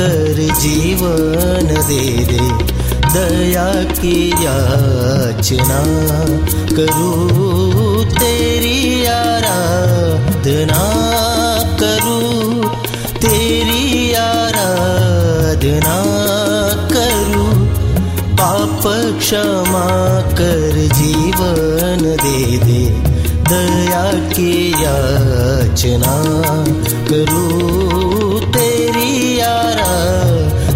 कर 0.00 0.54
जीवन 0.60 1.66
दे 1.88 2.24
दे। 2.24 2.38
दया 3.14 3.84
की 3.84 4.30
याचना 4.30 5.80
करूँ 6.76 8.04
तेरी 8.04 9.04
आराधना 9.04 10.84
करूँ। 11.80 12.64
तेरी 13.18 14.12
आराधना 14.12 15.98
करूँ। 16.92 17.66
पाप 18.32 18.82
क्षमा 19.18 20.20
कर 20.20 20.88
जीवन 20.94 22.16
दे 22.22 22.58
दे। 22.58 23.10
दया 23.26 24.12
की 24.12 24.72
याचना 24.72 26.24
करूँ। 27.08 27.99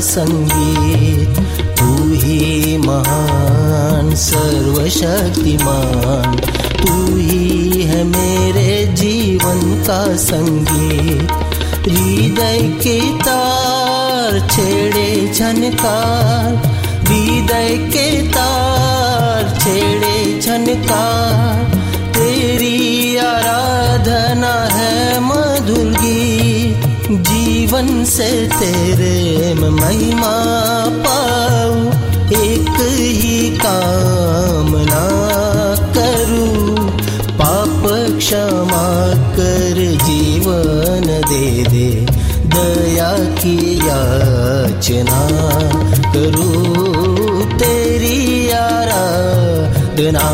संगीत, 0.00 1.38
तू 1.78 2.14
ही 2.14 2.76
महान, 2.76 4.14
सर्वशक्तिमान। 4.14 6.36
तू 6.86 7.16
ही 7.16 7.82
है 7.82 8.04
मेरे 8.04 8.92
जीवन 8.92 9.84
का 9.86 10.16
संगीत। 10.16 11.32
हृदय 11.88 12.58
के 12.62 13.00
तार 13.00 14.48
छेड़े 14.50 15.32
झनकार 15.34 16.76
हृदय 17.06 17.90
के 17.92 18.28
तार 18.28 19.58
छेड़े 19.60 20.40
झनकार 20.40 21.76
तेरी 22.14 23.16
आराधना 23.16 24.76
है 24.76 25.20
जीवन 27.06 28.04
से 28.04 28.28
तेरे 28.48 29.54
महिमा 29.54 30.32
पाऊँ, 31.04 31.86
एक 32.32 32.70
ही 32.90 33.50
कामना 33.56 35.04
करूँ। 35.96 36.76
पाप 37.38 37.82
क्षमा 38.18 38.88
कर 39.36 39.78
जीवन 40.04 41.06
दे 41.30 41.46
दे, 41.70 41.88
दया 42.56 43.12
की 43.38 43.56
याचना 43.78 45.22
करूँ 46.12 47.46
तेरी 47.58 48.50
आराधना। 48.50 50.26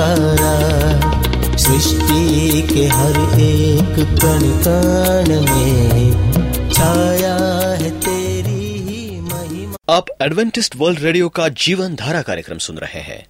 राज। 0.00 1.58
सृष्टि 1.58 2.62
के 2.68 2.86
हर 2.88 3.18
एक 3.40 3.94
कण 4.22 4.42
कण 4.64 5.28
में 5.44 6.70
छाया 6.72 7.34
है 7.82 7.90
तेरी 8.00 8.72
ही 8.88 9.20
महिमा 9.20 9.94
आप 9.94 10.06
एडवेंटिस्ट 10.22 10.76
वर्ल्ड 10.76 11.00
रेडियो 11.00 11.28
का 11.28 11.48
जीवन 11.64 11.94
धारा 11.94 12.22
कार्यक्रम 12.22 12.58
सुन 12.58 12.78
रहे 12.78 13.00
हैं 13.00 13.24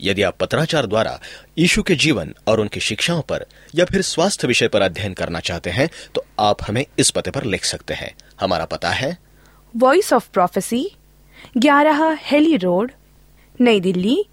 यदि 0.00 0.22
आप 0.22 0.36
पत्राचार 0.40 0.86
द्वारा 0.86 1.18
यीशु 1.58 1.82
के 1.82 1.94
जीवन 1.94 2.34
और 2.48 2.60
उनकी 2.60 2.80
शिक्षाओं 2.80 3.20
पर 3.22 3.44
या 3.74 3.84
फिर 3.84 4.02
स्वास्थ्य 4.02 4.48
विषय 4.48 4.68
पर 4.68 4.82
अध्ययन 4.82 5.12
करना 5.12 5.40
चाहते 5.40 5.70
हैं 5.70 5.88
तो 6.14 6.24
आप 6.40 6.62
हमें 6.68 6.84
इस 6.98 7.10
पते 7.10 7.30
पर 7.30 7.44
लिख 7.44 7.64
सकते 7.64 7.94
हैं 7.94 8.10
हमारा 8.40 8.64
पता 8.64 8.90
है 8.90 9.16
वॉइस 9.74 10.12
ऑफ़ 10.12 10.28
प्रोफेसी 10.32 10.86
ग्यारह 11.58 12.18
हेली 12.22 12.56
रोड 12.56 12.92
नई 13.60 13.80
दिल्ली 13.80 14.24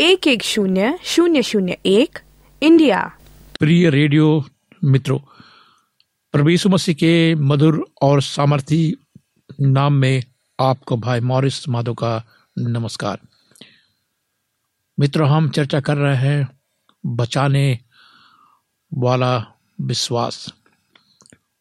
एक 0.00 0.26
एक 0.26 0.42
शून्य 0.42 0.98
शून्य 1.04 1.42
शून्य 1.42 1.78
एक, 1.86 2.18
इंडिया। 2.62 3.12
प्रिय 3.58 3.90
रेडियो 3.90 4.44
मित्रों 4.84 5.18
प्रभु 6.32 6.48
यीशु 6.48 6.68
मसीह 6.68 6.94
के 6.94 7.34
मधुर 7.34 7.86
और 8.02 8.22
सामर्थी 8.22 8.96
नाम 9.60 9.92
में 9.92 10.22
आपको 10.60 10.96
भाई 10.96 11.20
मॉरिस 11.20 11.68
माधो 11.68 11.94
का 11.94 12.24
नमस्कार। 12.58 13.20
मित्रों, 15.00 15.28
हम 15.28 15.48
चर्चा 15.48 15.80
कर 15.80 15.96
रहे 15.96 16.16
हैं 16.16 16.60
बचाने 17.06 17.78
वाला 18.94 19.46
विश्वास। 19.80 20.54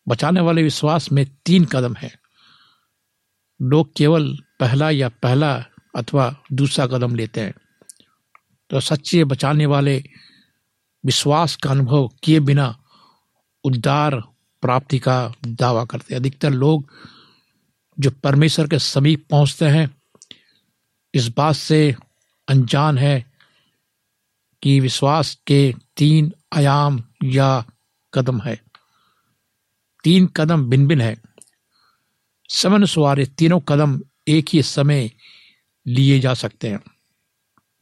बचाने 0.07 0.41
वाले 0.41 0.63
विश्वास 0.63 1.11
में 1.11 1.25
तीन 1.45 1.65
कदम 1.65 1.93
है। 1.93 2.19
लोग 3.61 3.93
केवल 3.97 4.37
पहला 4.59 4.89
या 4.89 5.09
पहला 5.09 5.65
अथवा 5.95 6.35
दूसरा 6.53 6.87
कदम 6.87 7.15
लेते 7.15 7.41
हैं। 7.41 7.53
तो 8.71 8.79
सच्चे 8.79 9.23
बचाने 9.23 9.65
वाले 9.65 10.03
विश्वास 11.05 11.55
का 11.55 11.69
अनुभव 11.69 12.09
किए 12.23 12.39
बिना 12.39 12.83
उद्धार 13.63 14.15
प्राप्ति 14.61 14.99
का 14.99 15.33
दावा 15.47 15.85
करते 15.85 16.13
हैं। 16.13 16.19
अधिकतर 16.19 16.49
लोग 16.49 16.91
जो 17.99 18.11
परमेश्वर 18.11 18.67
के 18.67 18.79
समीप 18.79 19.27
पहुँचते 19.29 19.65
हैं, 19.65 20.01
इस 21.13 21.27
बात 21.37 21.55
से 21.55 21.95
अनजान 22.47 22.97
है 22.97 23.33
कि 24.63 24.79
विश्वास 24.79 25.37
के 25.47 25.73
तीन 25.97 26.33
आयाम 26.53 27.03
या 27.23 27.65
कदम 28.13 28.41
है। 28.41 28.61
तीन 30.03 30.27
कदम 30.27 30.69
भिन्न 30.69 30.87
भिन्न 30.87 31.01
है। 31.01 31.21
समनुसार 32.49 33.19
ये 33.19 33.25
तीनों 33.25 33.59
कदम 33.59 34.01
एक 34.27 34.45
ही 34.53 34.63
समय 34.63 35.11
लिए 35.87 36.19
जा 36.19 36.33
सकते 36.33 36.69
हैं। 36.69 36.79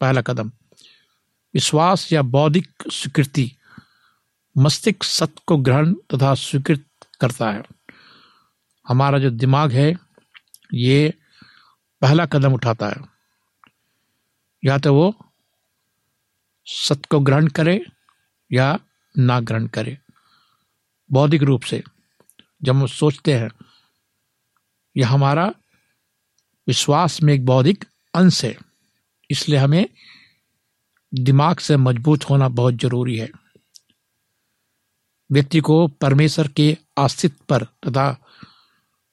पहला 0.01 0.21
कदम 0.21 0.51
विश्वास 1.53 2.13
या 2.13 2.21
बौद्धिक 2.21 2.71
स्वीकृति 2.91 3.55
मस्तिष्क 4.57 5.03
सत्य 5.03 5.41
को 5.47 5.57
ग्रहण 5.57 5.93
तथा 5.93 6.35
स्वीकृत 6.35 6.85
करता 7.21 7.51
है। 7.51 7.63
हमारा 8.87 9.19
जो 9.19 9.29
दिमाग 9.29 9.71
है, 9.71 9.99
ये 10.73 11.13
पहला 12.01 12.25
कदम 12.25 12.53
उठाता 12.53 12.89
है। 12.89 12.95
या 14.65 14.77
तो 14.77 14.93
वो 14.93 15.31
सत्य 16.65 17.07
को 17.11 17.19
ग्रहण 17.19 17.47
करे 17.47 17.85
या 18.51 18.79
ना 19.17 19.39
ग्रहण 19.39 19.67
करे। 19.67 19.97
बौद्धिक 21.11 21.41
रूप 21.41 21.63
से 21.63 21.83
जब 22.63 22.75
हम 22.75 22.87
सोचते 22.87 23.33
हैं, 23.33 23.49
यह 24.97 25.13
हमारा 25.13 25.53
विश्वास 26.67 27.23
में 27.23 27.33
एक 27.33 27.45
बौद्धिक 27.45 27.85
अंश 28.15 28.45
है। 28.45 28.57
इसलिए 29.31 29.59
हमें 29.59 29.89
दिमाग 31.13 31.57
से 31.57 31.77
मज़बूत 31.77 32.29
होना 32.29 32.49
बहुत 32.49 32.73
ज़रूरी 32.73 33.17
है। 33.17 33.29
व्यक्ति 35.31 35.59
को 35.59 35.87
परमेश्वर 35.87 36.47
के 36.47 36.77
अस्तित्व 36.97 37.37
पर 37.49 37.63
तथा 37.63 38.11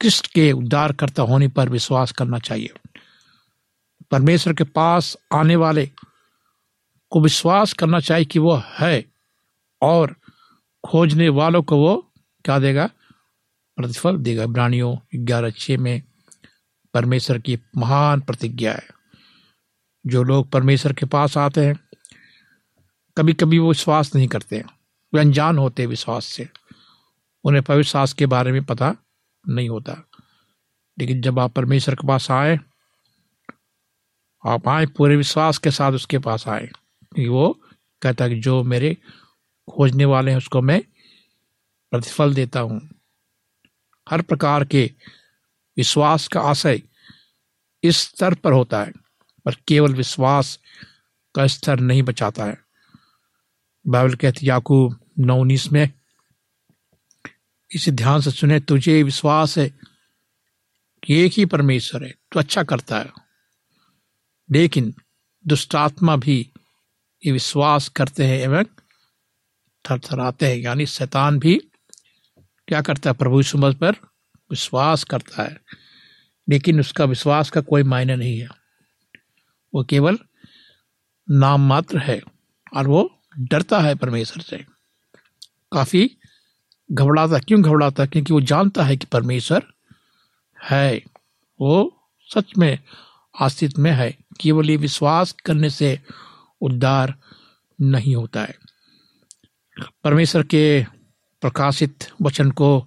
कृष्ण 0.01 0.29
के 0.35 0.53
उद्धारकर्ता 0.53 1.23
होने 1.23 1.49
पर 1.49 1.69
विश्वास 1.69 2.13
करना 2.13 2.39
चाहिए। 2.39 2.71
परमेश्वर 4.11 4.55
के 4.55 4.65
पास 4.65 5.17
आने 5.35 5.57
वाले 5.57 5.91
को 7.11 7.21
विश्वास 7.21 7.73
करना 7.73 8.01
चाहिए 8.01 8.25
कि 8.25 8.39
वो 8.39 8.63
है 8.67 9.05
और 9.83 10.17
खोजने 10.89 11.29
वालों 11.29 11.63
को 11.63 11.77
वो 11.77 12.13
क्या 12.45 12.59
देगा? 12.59 12.91
प्रतिफल 13.77 14.17
देगा। 14.17 14.47
प्राणियों 14.47 14.97
ग्यारह 15.15 15.51
छः 15.51 15.79
में 15.79 16.03
परमेश्वर 16.95 17.39
की 17.39 17.59
महान 17.77 18.21
प्रतिज्ञा 18.21 18.73
है। 18.73 18.89
जो 20.07 20.23
लोग 20.23 20.51
परमेश्वर 20.51 20.93
के 20.93 21.07
पास 21.07 21.39
आते 21.39 21.65
हैं 21.65 21.86
कभी 23.19 23.35
कभी 23.35 23.59
वो 23.59 23.69
विश्वास 23.69 24.15
नहीं 24.15 24.29
करते। 24.29 24.65
वे 25.15 25.21
अनजान 25.21 25.59
होते 25.59 25.87
विश्वास 25.87 26.25
से। 26.25 26.49
उन्हें 27.45 27.63
पवित्र 27.63 28.15
के 28.19 28.27
बारे 28.27 28.53
में 28.53 28.65
पता 28.65 28.97
नहीं 29.49 29.69
होता। 29.69 30.09
लेकिन 30.99 31.21
जब 31.21 31.39
आप 31.39 31.53
परमेश्वर 31.53 31.95
के 31.95 32.09
पास 32.09 32.31
आए, 32.31 32.59
आप 34.47 34.69
आए 34.69 34.87
पूरे 34.87 35.17
विश्वास 35.17 35.59
के 35.59 35.71
साथ 35.71 35.93
उसके 35.93 36.19
पास 36.19 36.49
आए 36.49 36.67
क्योंकि 36.67 37.29
वो 37.29 37.61
कहता 38.03 38.25
है 38.25 38.31
कि 38.31 38.41
जो 38.41 38.63
मेरे 38.63 38.97
खोजने 39.71 40.05
वाले 40.05 40.31
हैं, 40.31 40.39
उसको 40.39 40.63
मैं 40.63 40.83
प्रतिफल 41.91 42.35
देता 42.35 42.61
हूँ। 42.61 42.89
हर 44.11 44.23
प्रकार 44.23 44.65
के 44.65 44.91
विश्वास 45.77 46.29
का 46.29 46.41
आशय 46.41 46.83
इस 47.83 47.97
स्तर 47.97 48.35
पर 48.35 48.53
होता 48.53 48.85
है, 48.85 48.93
पर 49.45 49.55
केवल 49.69 49.95
विश्वास 49.95 50.61
का 51.35 51.47
स्तर 51.47 51.81
नहीं 51.81 52.03
बचाता 52.03 52.45
है। 52.45 52.66
बाइबल 53.89 54.15
कहती 54.15 54.49
याकूब 54.49 55.01
नौ 55.19 55.39
उन्नीस 55.39 55.73
में, 55.73 55.93
इसे 57.75 57.91
ध्यान 57.91 58.21
से 58.21 58.31
सुने, 58.31 58.61
तुझे 58.61 59.03
विश्वास 59.03 59.59
है 59.59 59.69
कि 61.05 61.15
एक 61.15 61.33
ही 61.33 61.45
परमेश्वर 61.45 62.05
है 62.05 62.15
तो 62.33 62.41
अच्छा 62.41 62.63
करता 62.63 62.99
है। 62.99 63.13
लेकिन 64.53 64.95
दुष्टात्मा 65.47 66.17
भी 66.17 66.53
ये 67.27 67.33
विश्वास 67.33 67.89
करते 67.89 68.27
हैं, 68.27 68.39
एवं 68.39 68.65
थरथराते 69.91 70.47
हैं, 70.47 70.57
यानी 70.57 70.87
शैतान 70.87 71.39
भी 71.39 71.57
क्या 72.69 72.81
करता 72.83 73.11
है, 73.11 73.15
प्रभु 73.15 73.43
सुमर 73.43 73.75
पर 73.75 73.93
विश्वास 74.51 75.05
करता 75.05 75.43
है। 75.43 75.61
लेकिन 76.49 76.81
उसका 76.81 77.05
विश्वास 77.05 77.51
का 77.51 77.61
कोई 77.61 77.83
मायने 77.83 78.17
नहीं 78.17 78.39
है। 78.41 78.49
वो 79.75 79.85
केवल 79.85 80.19
नाम 81.31 81.69
मात्र 81.69 81.99
है, 81.99 82.21
और 82.75 82.89
वो 82.89 83.16
डरता 83.39 83.81
है 83.81 83.95
परमेश्वर 83.95 84.43
से। 84.43 84.67
काफ़ी 85.73 86.17
घबराता, 86.93 87.39
क्यों 87.39 87.63
घबराता? 87.63 88.07
क्योंकि 88.07 88.33
वो 88.33 88.41
जानता 88.41 88.85
है 88.85 88.97
कि 88.97 89.07
परमेश्वर 89.07 89.63
है। 90.71 91.03
वो 91.61 92.03
सच 92.35 92.53
में 92.59 92.79
अस्तित्व 93.41 93.83
में 93.83 93.91
है। 93.91 94.17
केवल 94.41 94.71
ये 94.71 94.77
विश्वास 94.77 95.33
करने 95.33 95.71
से 95.71 96.01
उद्धार 96.61 97.15
नहीं 97.81 98.17
होता 98.17 98.41
है। 98.41 98.59
परमेश्वर 100.05 100.43
के 100.43 100.85
प्रकाशित 101.41 102.05
वचन 102.23 102.51
को 102.51 102.87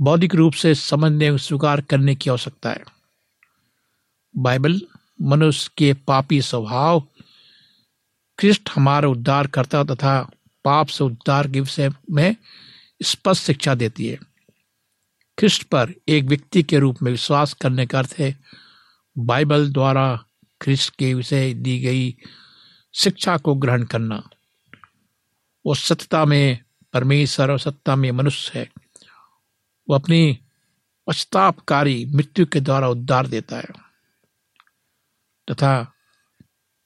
बौद्धिक 0.00 0.34
रूप 0.34 0.52
से 0.52 0.74
समझने 0.74 1.38
स्वीकार 1.38 1.80
करने 1.80 2.14
की 2.14 2.30
आवश्यकता 2.30 2.70
है। 2.70 2.84
बाइबल 4.36 4.80
मनुष्य 5.22 5.70
के 5.78 5.94
पापी 5.94 6.42
स्वभाव 6.42 7.02
ख्रिस्ट 8.38 8.70
हमारा 8.70 9.08
उद्धार 9.08 9.46
करता 9.46 9.84
तथा 9.84 10.30
पाप 10.64 10.86
से 10.86 11.04
उद्धार 11.04 11.50
के 11.50 11.60
विषय 11.60 11.90
में 12.10 12.36
स्पष्ट 13.02 13.42
शिक्षा 13.42 13.74
देती 13.74 14.06
है। 14.06 14.16
ख्रिस्ट 15.38 15.62
पर 15.62 15.92
एक 16.08 16.24
व्यक्ति 16.24 16.62
के 16.62 16.78
रूप 16.78 17.02
में 17.02 17.12
विश्वास 17.12 17.54
करने 17.54 17.86
का 17.86 17.98
अर्थ 17.98 18.14
है, 18.18 18.38
बाइबल 19.18 19.72
द्वारा 19.72 20.24
ख्रिस्ट 20.62 20.96
के 20.96 21.14
विषय 21.14 21.54
दी 21.54 21.78
गई 21.78 22.16
शिक्षा 22.94 23.36
को 23.36 23.54
ग्रहण 23.54 23.84
करना। 23.84 24.28
वो 25.66 25.74
सत्यता 25.74 26.24
में 26.24 26.58
परमेश्वर 26.92 27.50
और 27.50 27.58
सत्ता 27.58 27.96
में 27.96 28.10
मनुष्य 28.10 28.58
है। 28.58 28.70
वो 29.88 29.94
अपनी 29.94 30.38
पश्चातापकारी 31.06 32.06
मृत्यु 32.06 32.46
के 32.46 32.60
द्वारा 32.60 32.88
उद्धार 32.88 33.26
देता 33.26 33.56
है। 33.56 33.68
तथा 35.50 35.92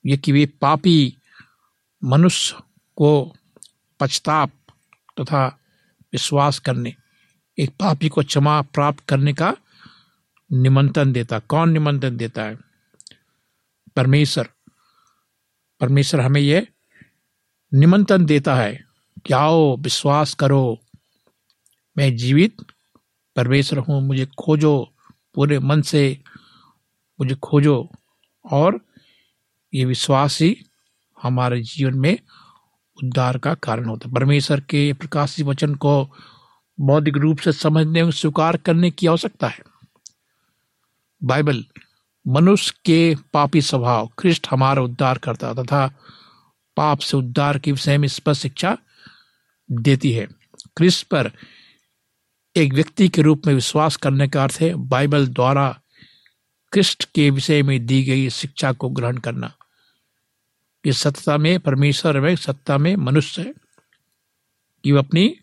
ये 0.06 0.16
कि 0.16 0.32
वे 0.32 0.46
पापी 0.46 1.18
मनुष्य 2.04 2.56
को 2.96 3.32
पश्चाताप 4.00 4.50
तथा 5.20 5.46
विश्वास 6.12 6.58
करने, 6.58 6.94
एक 7.58 7.70
पापी 7.70 8.08
को 8.08 8.22
क्षमा 8.22 8.62
प्राप्त 8.62 9.00
करने 9.00 9.32
का 9.32 9.56
निमंत्रण 10.52 11.12
देता 11.12 11.38
कौन 11.38 11.70
निमंत्रण 11.70 12.16
देता 12.16 12.42
है? 12.42 12.58
परमेश्वर। 13.96 14.48
परमेश्वर 15.80 16.20
हमें 16.20 16.40
यह 16.40 16.66
निमंत्रण 17.74 18.24
देता 18.24 18.54
है 18.54 18.84
कि 19.26 19.34
आओ, 19.34 19.76
विश्वास 19.76 20.34
करो, 20.34 20.80
मैं 21.98 22.16
जीवित 22.16 22.56
परमेश्वर 23.36 23.78
हूँ, 23.78 24.02
मुझे 24.02 24.26
खोजो, 24.26 24.92
पूरे 25.34 25.58
मन 25.58 25.82
से 25.82 26.22
मुझे 27.20 27.34
खोजो 27.34 27.90
और 28.52 28.80
ये 29.74 29.84
विश्वास 29.84 30.42
ही 30.42 30.64
हमारे 31.22 31.62
जीवन 31.62 31.94
में 31.94 32.18
उद्धार 33.04 33.38
का 33.38 33.54
कारण 33.54 33.84
होता 33.84 34.08
है। 34.08 34.14
परमेश्वर 34.14 34.60
के 34.60 34.92
प्रकाशित 34.92 35.46
वचन 35.46 35.74
को 35.74 36.16
बौद्धिक 36.80 37.16
रूप 37.16 37.38
से 37.38 37.52
समझने 37.52 38.02
और 38.02 38.12
स्वीकार 38.12 38.56
करने 38.56 38.90
की 38.90 39.06
आवश्यकता 39.06 39.48
है। 39.48 39.60
बाइबल, 41.24 41.64
मनुष्य 42.28 42.74
के 42.84 43.16
पापी 43.32 43.62
स्वभाव, 43.62 44.10
ख्रिस्ट 44.18 44.46
हमारा 44.50 44.82
उद्धार 44.82 45.18
करता 45.18 45.54
तथा 45.54 45.88
पाप 46.76 46.98
से 46.98 47.16
उद्धार 47.16 47.58
के 47.58 47.72
विषय 47.72 47.98
में 47.98 48.08
स्पष्ट 48.08 48.42
शिक्षा 48.42 48.78
देती 49.70 50.12
है। 50.12 50.28
क्रिस्त 50.76 51.06
पर 51.06 51.30
एक 52.56 52.72
व्यक्ति 52.72 53.08
के 53.08 53.22
रूप 53.22 53.42
में 53.46 53.54
विश्वास 53.54 53.96
करने 53.96 54.28
का 54.28 54.42
अर्थ 54.42 54.58
है 54.60 54.74
बाइबल 54.74 55.26
द्वारा 55.26 55.80
कृष्ण 56.72 57.04
के 57.14 57.30
विषय 57.30 57.62
में 57.62 57.86
दी 57.86 58.04
गई 58.04 58.30
शिक्षा 58.30 58.72
को 58.72 58.88
ग्रहण 58.88 59.16
करना। 59.16 59.52
कि 60.84 60.92
सत्ता 60.92 61.36
में 61.36 61.60
परमेश्वर 61.60 62.20
में 62.20 62.36
सत्ता 62.36 62.78
में 62.78 62.96
मनुष्य 62.96 63.42
है। 63.42 63.54
कि 64.84 64.92
वह 64.92 64.98
अपनी 64.98 65.36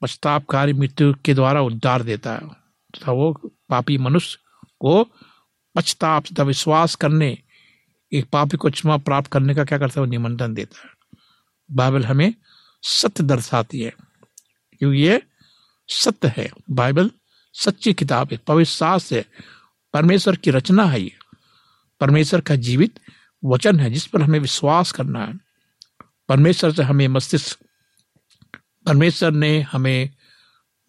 पश्चातापकारी 0.00 0.72
मृत्यु 0.72 1.14
के 1.14 1.34
द्वारा 1.34 1.60
उद्धार 1.60 2.02
देता 2.02 2.32
है, 2.32 2.48
तथा 2.48 3.12
वो 3.12 3.32
पापी 3.68 3.98
मनुष्य 3.98 4.38
को 4.80 5.04
पश्चाताप 5.74 6.24
तथा 6.26 6.42
विश्वास 6.42 6.94
करने, 6.94 7.38
एक 8.12 8.30
पापी 8.30 8.56
को 8.56 8.70
क्षमा 8.70 8.96
प्राप्त 8.96 9.30
करने 9.30 9.54
का 9.54 9.64
क्या 9.64 9.78
करता 9.78 10.00
है? 10.00 10.06
वो 10.06 10.10
निमंत्रण 10.10 10.54
देता 10.54 10.80
है। 10.80 11.18
बाइबल 11.70 12.04
हमें 12.04 12.34
सत्य 12.82 13.24
दर्शाती 13.24 13.80
है 13.80 13.94
क्योंकि 14.78 14.98
ये 14.98 15.22
सत्य 15.88 16.34
है। 16.36 16.50
बाइबल 16.70 17.10
सच्ची 17.52 17.94
किताब 17.94 18.28
है, 18.32 18.38
पवित्र 18.38 18.70
शास्त्र 18.70 19.16
है। 19.16 19.24
परमेश्वर 19.92 20.36
की 20.36 20.50
रचना 20.50 20.84
है 20.84 21.00
ये। 21.00 21.16
परमेश्वर 22.00 22.40
का 22.40 22.54
जीवित 22.54 23.00
वचन 23.46 23.80
है, 23.80 23.90
जिस 23.90 24.06
पर 24.06 24.22
हमें 24.22 24.38
विश्वास 24.38 24.92
करना 24.92 25.24
है। 25.24 25.38
परमेश्वर 26.28 26.72
से 26.72 26.82
हमें 26.82 27.08
मस्तिष्क, 27.08 27.58
परमेश्वर 28.86 29.30
ने 29.30 29.60
हमें 29.60 30.10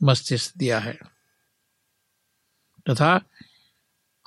मस्तिष्क 0.04 0.54
दिया 0.58 0.80
है। 0.80 1.00
तथा 2.90 3.22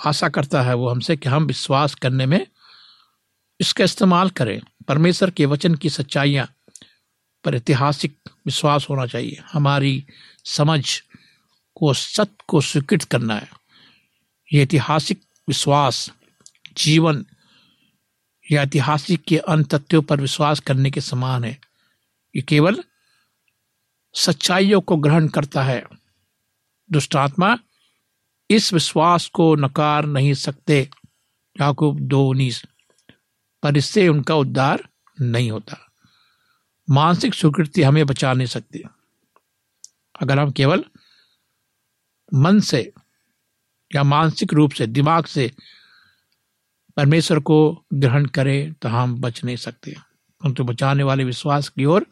आशा 0.06 0.28
करता 0.28 0.62
है 0.62 0.75
वो 0.75 0.88
हमसे 0.88 1.16
कि 1.16 1.28
हम 1.28 1.44
विश्वास 1.44 1.94
करने 1.94 2.26
में 2.26 2.46
इसका 3.60 3.84
इस्तेमाल 3.84 4.30
करें। 4.30 4.60
परमेश्वर 4.88 5.30
के 5.30 5.46
वचन 5.46 5.75
की 5.75 5.90
सच्चाइयाँ 5.90 6.54
पर 7.44 7.54
ऐतिहासिक 7.54 8.18
विश्वास 8.46 8.87
होना 8.90 9.06
चाहिए। 9.06 9.42
हमारी 9.52 10.06
समझ 10.44 11.02
को 11.75 11.94
सत्य 11.94 12.44
को 12.49 12.60
स्वीकृत 12.60 13.02
करना 13.02 13.34
है। 13.34 13.50
ये 14.52 14.62
ऐतिहासिक 14.62 15.22
विश्वास, 15.49 16.12
जीवन 16.76 17.26
या 18.50 18.62
ऐतिहासिक 18.62 19.23
के 19.23 19.38
अन्य 19.38 19.64
तथ्यों 19.64 20.02
पर 20.02 20.21
विश्वास 20.21 20.61
करने 20.61 20.90
के 20.90 21.00
समान 21.00 21.45
है। 21.45 21.61
ये 22.37 22.42
केवल 22.42 22.85
सच्चाइयों 24.14 24.80
को 24.80 24.97
ग्रहण 24.97 25.28
करता 25.28 25.62
है। 25.62 25.85
दुष्टात्मा 26.92 27.59
इस 28.50 28.73
विश्वास 28.73 29.28
को 29.28 29.57
नकार 29.57 30.07
नहीं 30.07 30.35
सकते। 30.35 30.90
याकूब 31.61 32.00
दो 32.00 32.28
उन्नीस। 32.28 32.62
पर 33.62 33.76
इससे 33.76 34.09
उनका 34.09 34.35
उद्धार 34.35 34.88
नहीं 35.21 35.50
होता। 35.50 35.92
मानसिक 36.90 37.35
स्वीकृति 37.35 37.83
हमें 37.83 38.07
बचा 38.07 38.33
नहीं 38.33 38.47
सकती। 38.47 38.83
अगर 40.23 40.38
हम 40.38 40.50
केवल 40.50 40.85
मन 42.35 42.61
से 42.61 42.92
या 43.95 44.02
मानसिक 44.02 44.54
रूप 44.54 44.73
से, 44.73 44.87
दिमाग 44.87 45.25
से 45.25 45.52
परमेश्वर 47.00 47.38
को 47.38 47.85
ग्रहण 47.95 48.26
करें 48.26 48.73
तो 48.73 48.88
हम 48.88 49.21
बच 49.21 49.45
नहीं 49.45 49.57
सकते। 49.57 49.95
परंतु 50.42 50.64
बचाने 50.64 51.02
वाले 51.02 51.25
विश्वास 51.25 51.69
की 51.69 51.85
ओर 51.85 52.07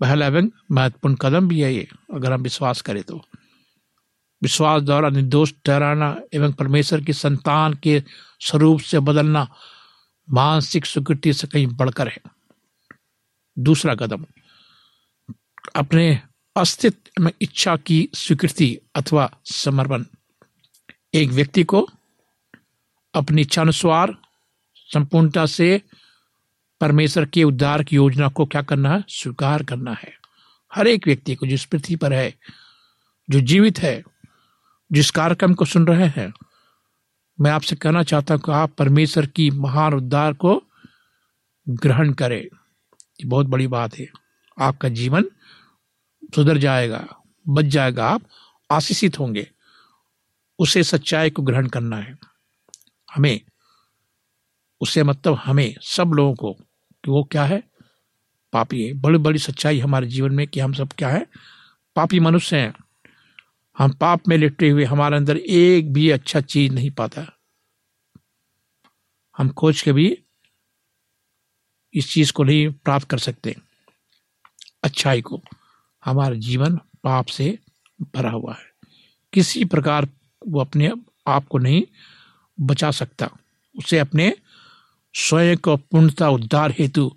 पहला 0.00 0.26
एवं 0.26 0.50
महत्वपूर्ण 0.72 1.14
कदम 1.14 1.48
भी 1.48 1.60
है 1.60 1.74
ये, 1.74 1.88
अगर 2.14 2.32
हम 2.32 2.42
विश्वास 2.42 2.82
करें 2.82 3.02
तो। 3.02 3.24
विश्वास 4.42 4.82
द्वारा 4.82 5.08
निर्दोष 5.08 5.52
ठहराना 5.64 6.20
एवं 6.32 6.52
परमेश्वर 6.52 7.00
की 7.00 7.12
संतान 7.12 7.74
के 7.74 8.02
स्वरूप 8.40 8.80
से 8.80 9.00
बदलना 9.00 9.54
मानसिक 10.30 10.86
स्वीकृति 10.86 11.32
से 11.32 11.46
कहीं 11.46 11.66
बढ़कर 11.66 12.08
है। 12.08 12.18
दूसरा 13.58 13.94
कदम, 13.94 14.26
अपने 15.76 16.22
अस्तित्व 16.56 17.22
में 17.22 17.32
इच्छा 17.40 17.76
की 17.76 18.08
स्वीकृति 18.14 18.78
अथवा 18.94 19.30
समर्पण। 19.44 20.04
एक 21.14 21.30
व्यक्ति 21.30 21.64
को 21.64 21.88
अपनी 23.14 23.42
इच्छानुसार, 23.42 24.16
संपूर्णता 24.74 25.46
से 25.46 25.82
परमेश्वर 26.80 27.24
के 27.24 27.44
उद्धार 27.44 27.82
की 27.82 27.96
योजना 27.96 28.28
को 28.28 28.46
क्या 28.46 28.62
करना 28.62 28.94
है? 28.94 29.04
स्वीकार 29.08 29.62
करना 29.62 29.92
है। 29.92 30.12
हर 30.74 30.86
एक 30.86 31.06
व्यक्ति 31.06 31.34
को 31.34 31.46
जिस 31.46 31.64
पृथ्वी 31.64 31.96
पर 31.96 32.12
है, 32.12 32.34
जो 33.30 33.40
जीवित 33.40 33.78
है, 33.78 34.02
जिस 34.92 35.10
कार्यक्रम 35.10 35.54
को 35.54 35.64
सुन 35.64 35.86
रहे 35.86 36.06
हैं, 36.06 36.32
मैं 37.40 37.50
आपसे 37.50 37.76
कहना 37.76 38.02
चाहता 38.02 38.34
हूँ 38.34 38.40
कि 38.40 38.52
आप 38.52 38.70
परमेश्वर 38.70 39.26
की 39.26 39.50
महान 39.50 39.94
उद्धार 39.94 40.32
को 40.32 40.62
ग्रहण 41.68 42.12
करें। 42.12 42.40
ये 42.40 43.24
बहुत 43.24 43.46
बड़ी 43.46 43.66
बात 43.66 43.98
है। 43.98 44.06
आपका 44.60 44.88
जीवन 44.88 45.24
सुधर 46.34 46.58
जाएगा, 46.58 47.08
बच 47.48 47.64
जाएगा। 47.64 48.08
आप 48.08 48.22
आशीषित 48.70 49.18
होंगे। 49.18 49.50
उसे 50.58 50.82
सच्चाई 50.82 51.30
को 51.30 51.42
ग्रहण 51.42 51.66
करना 51.66 51.96
है। 51.96 52.18
हमें 53.18 53.40
उसे 54.80 55.02
मतलब 55.02 55.34
हमें, 55.34 55.76
सब 55.82 56.08
लोगों 56.08 56.34
को, 56.34 56.52
कि 57.04 57.10
वो 57.10 57.24
क्या 57.24 57.44
है? 57.44 57.62
पापी 58.52 58.86
है। 58.86 58.92
बड़ी 58.92 59.18
बड़ी 59.18 59.38
सच्चाई 59.38 59.78
हमारे 59.78 60.06
जीवन 60.06 60.32
में 60.32 60.46
कि 60.46 60.60
हम 60.60 60.72
सब 60.72 60.88
क्या 60.88 61.08
है? 61.08 61.26
पापी 61.96 62.20
मनुष्य 62.20 62.56
हैं। 62.58 62.74
हम 63.78 63.90
पाप 63.90 64.28
में 64.28 64.38
लिपटे 64.38 64.70
हुए, 64.70 64.84
हमारे 64.84 65.16
अंदर 65.16 65.36
एक 65.36 65.92
भी 65.92 66.10
अच्छा 66.10 66.40
चीज़ 66.40 66.72
नहीं 66.72 66.90
पाता। 66.90 67.38
हम 69.38 69.48
खोज 69.48 69.82
के 69.82 69.92
भी 69.92 70.24
इस 71.94 72.12
चीज़ 72.12 72.32
को 72.32 72.44
नहीं 72.44 72.72
प्राप्त 72.72 73.08
कर 73.08 73.18
सकते। 73.18 73.56
अच्छाई 74.82 75.22
को। 75.22 75.42
हमारा 76.04 76.34
जीवन 76.34 76.76
पाप 76.76 77.26
से 77.26 77.58
भरा 78.14 78.30
हुआ 78.30 78.54
है। 78.54 78.70
किसी 79.32 79.64
प्रकार 79.64 80.08
वो 80.46 80.60
अपने 80.60 80.92
आप 81.26 81.46
को 81.46 81.58
नहीं 81.58 81.82
बचा 82.60 82.90
सकता। 82.90 83.30
उसे 83.78 83.98
अपने 83.98 84.36
स्वयं 85.14 85.56
को 85.56 85.76
पूर्णता 85.76 86.28
उद्धार 86.28 86.74
हेतु 86.78 87.16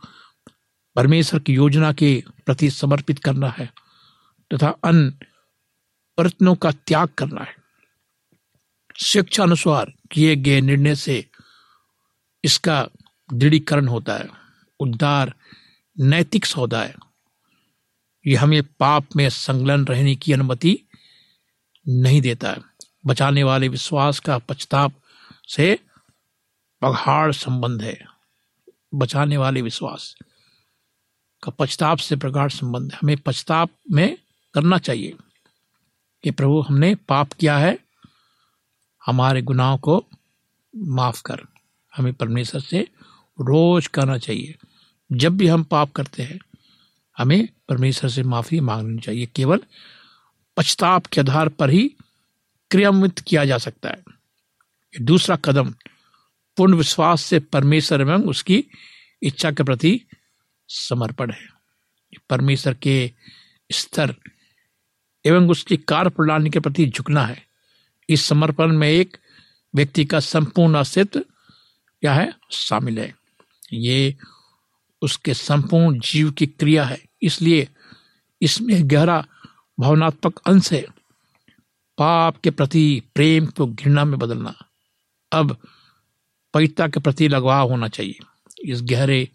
परमेश्वर 0.95 1.39
की 1.39 1.53
योजना 1.53 1.93
के 1.93 2.23
प्रति 2.45 2.69
समर्पित 2.69 3.19
करना 3.19 3.49
है 3.49 3.65
तथा 4.53 4.69
अन्य 4.83 5.25
प्रयत्नों 6.17 6.55
का 6.55 6.71
त्याग 6.71 7.07
करना 7.07 7.41
है। 7.41 7.55
शिक्षा 9.03 9.43
अनुसार 9.43 9.93
किए 10.11 10.35
गए 10.35 10.61
निर्णय 10.61 10.95
से 10.95 11.25
इसका 12.43 12.87
दृढ़ीकरण 13.33 13.87
होता 13.87 14.17
है, 14.17 14.27
उद्धार 14.79 15.33
नैतिक 15.99 16.45
सौदा 16.45 16.81
है। 16.81 16.95
यह 18.27 18.43
हमें 18.43 18.63
पाप 18.63 19.15
में 19.15 19.29
संलग्न 19.29 19.85
रहने 19.85 20.15
की 20.15 20.33
अनुमति 20.33 20.79
नहीं 21.87 22.21
देता 22.21 22.51
है। 22.51 22.61
बचाने 23.05 23.43
वाले 23.43 23.67
विश्वास 23.67 24.19
का 24.19 24.37
पछताप 24.37 25.00
से 25.51 25.79
प्रगाढ़ 26.79 27.31
संबंध 27.31 27.81
है, 27.81 28.05
बचाने 28.95 29.37
वाले 29.37 29.61
विश्वास 29.61 30.15
का 31.43 31.51
पछताप 31.51 31.97
से 31.97 32.15
प्रगाढ़ 32.15 32.49
संबंध 32.49 32.93
हमें 32.93 33.17
पछताप 33.17 33.69
में 33.91 34.17
करना 34.53 34.77
चाहिए 34.77 35.15
कि 36.23 36.31
प्रभु 36.31 36.61
हमने 36.61 36.95
पाप 36.95 37.33
किया 37.33 37.57
है, 37.57 37.79
हमारे 39.05 39.41
गुनाहों 39.41 39.77
को 39.77 40.07
माफ़ 40.75 41.23
कर। 41.23 41.41
हमें 41.95 42.13
परमेश्वर 42.13 42.61
से 42.61 42.79
रोज 43.41 43.87
करना 43.87 44.17
चाहिए। 44.17 44.55
जब 45.11 45.37
भी 45.37 45.47
हम 45.47 45.63
पाप 45.63 45.91
करते 45.91 46.23
हैं, 46.23 46.39
हमें 47.17 47.49
परमेश्वर 47.69 48.09
से 48.09 48.23
माफ़ी 48.23 48.59
मांगनी 48.59 48.99
चाहिए। 48.99 49.25
केवल 49.25 49.59
पछताप 50.57 51.05
के 51.05 51.21
आधार 51.21 51.49
पर 51.49 51.69
ही 51.69 51.95
क्रियान्वित 52.71 53.19
किया 53.19 53.45
जा 53.45 53.57
सकता 53.57 53.89
है। 53.89 54.20
दूसरा 55.01 55.35
कदम, 55.35 55.73
पूर्ण 56.57 56.73
विश्वास 56.73 57.21
से 57.21 57.39
परमेश्वर 57.39 58.01
एवं 58.01 58.23
उसकी 58.23 58.65
इच्छा 59.23 59.51
के 59.51 59.63
प्रति 59.63 60.01
समर्पण 60.67 61.31
है। 61.31 61.47
परमेश्वर 62.29 62.73
के 62.73 63.11
स्तर 63.71 64.15
एवं 65.25 65.49
उसकी 65.49 65.77
कार्य 65.77 66.09
प्रणाली 66.09 66.49
के 66.49 66.59
प्रति 66.59 66.85
झुकना 66.85 67.25
है। 67.25 67.45
इस 68.09 68.25
समर्पण 68.25 68.77
में 68.77 68.89
एक 68.89 69.17
व्यक्ति 69.75 70.05
का 70.05 70.19
संपूर्ण 70.19 70.75
अस्तित्व 70.75 71.19
क्या 72.01 72.13
है, 72.13 72.33
शामिल 72.51 72.99
है। 72.99 73.15
ये 73.73 74.17
उसके 75.01 75.33
संपूर्ण 75.33 75.99
जीव 75.99 76.31
की 76.31 76.45
क्रिया 76.45 76.83
है। 76.83 77.01
इसलिए 77.21 77.67
इसमें 78.41 78.89
गहरा 78.89 79.25
भावनात्मक 79.79 80.39
अंश 80.45 80.73
है। 80.73 80.85
पाप 81.97 82.37
के 82.37 82.49
प्रति 82.49 83.01
प्रेम 83.15 83.45
को 83.45 83.67
घृणा 83.67 84.05
में 84.05 84.19
बदलना। 84.19 84.55
अब 85.31 85.55
पवित्रता 86.53 86.87
के 86.87 86.99
प्रति 86.99 87.27
लगाव 87.27 87.69
होना 87.69 87.87
चाहिए। 87.87 88.19
इस 88.71 88.81
गहरे 88.83 89.27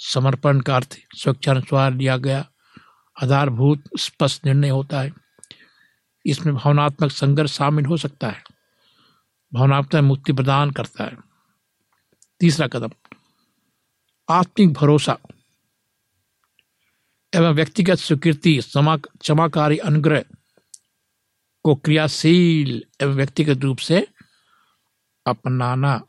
समर्पण 0.00 0.60
का 0.60 0.76
अर्थ 0.76 0.96
स्वेच्छानुसार 1.16 1.92
लिया 1.94 2.16
गया 2.16 2.46
आधारभूत 3.22 3.82
स्पष्ट 3.98 4.44
निर्णय 4.44 4.68
होता 4.68 5.00
है। 5.00 5.12
इसमें 6.26 6.54
भावनात्मक 6.54 7.10
संघर्ष 7.10 7.52
शामिल 7.52 7.86
हो 7.86 7.96
सकता 7.96 8.28
है। 8.28 8.42
भावनात्मक 9.52 10.02
मुक्ति 10.04 10.32
प्रदान 10.32 10.70
करता 10.70 11.04
है। 11.04 11.16
तीसरा 12.40 12.66
कदम, 12.66 12.90
आत्मिक 14.28 14.72
भरोसा 14.72 15.18
एवं 17.32 17.50
व्यक्तिगत 17.50 17.98
स्वीकृति 17.98 18.58
क्षमाकारी 18.76 19.78
अनुग्रह 19.78 20.24
को 21.64 21.74
क्रियाशील 21.74 22.82
एवं 23.00 23.14
व्यक्तिगत 23.14 23.62
रूप 23.62 23.78
से 23.78 24.06
अपनाना, 25.30 26.02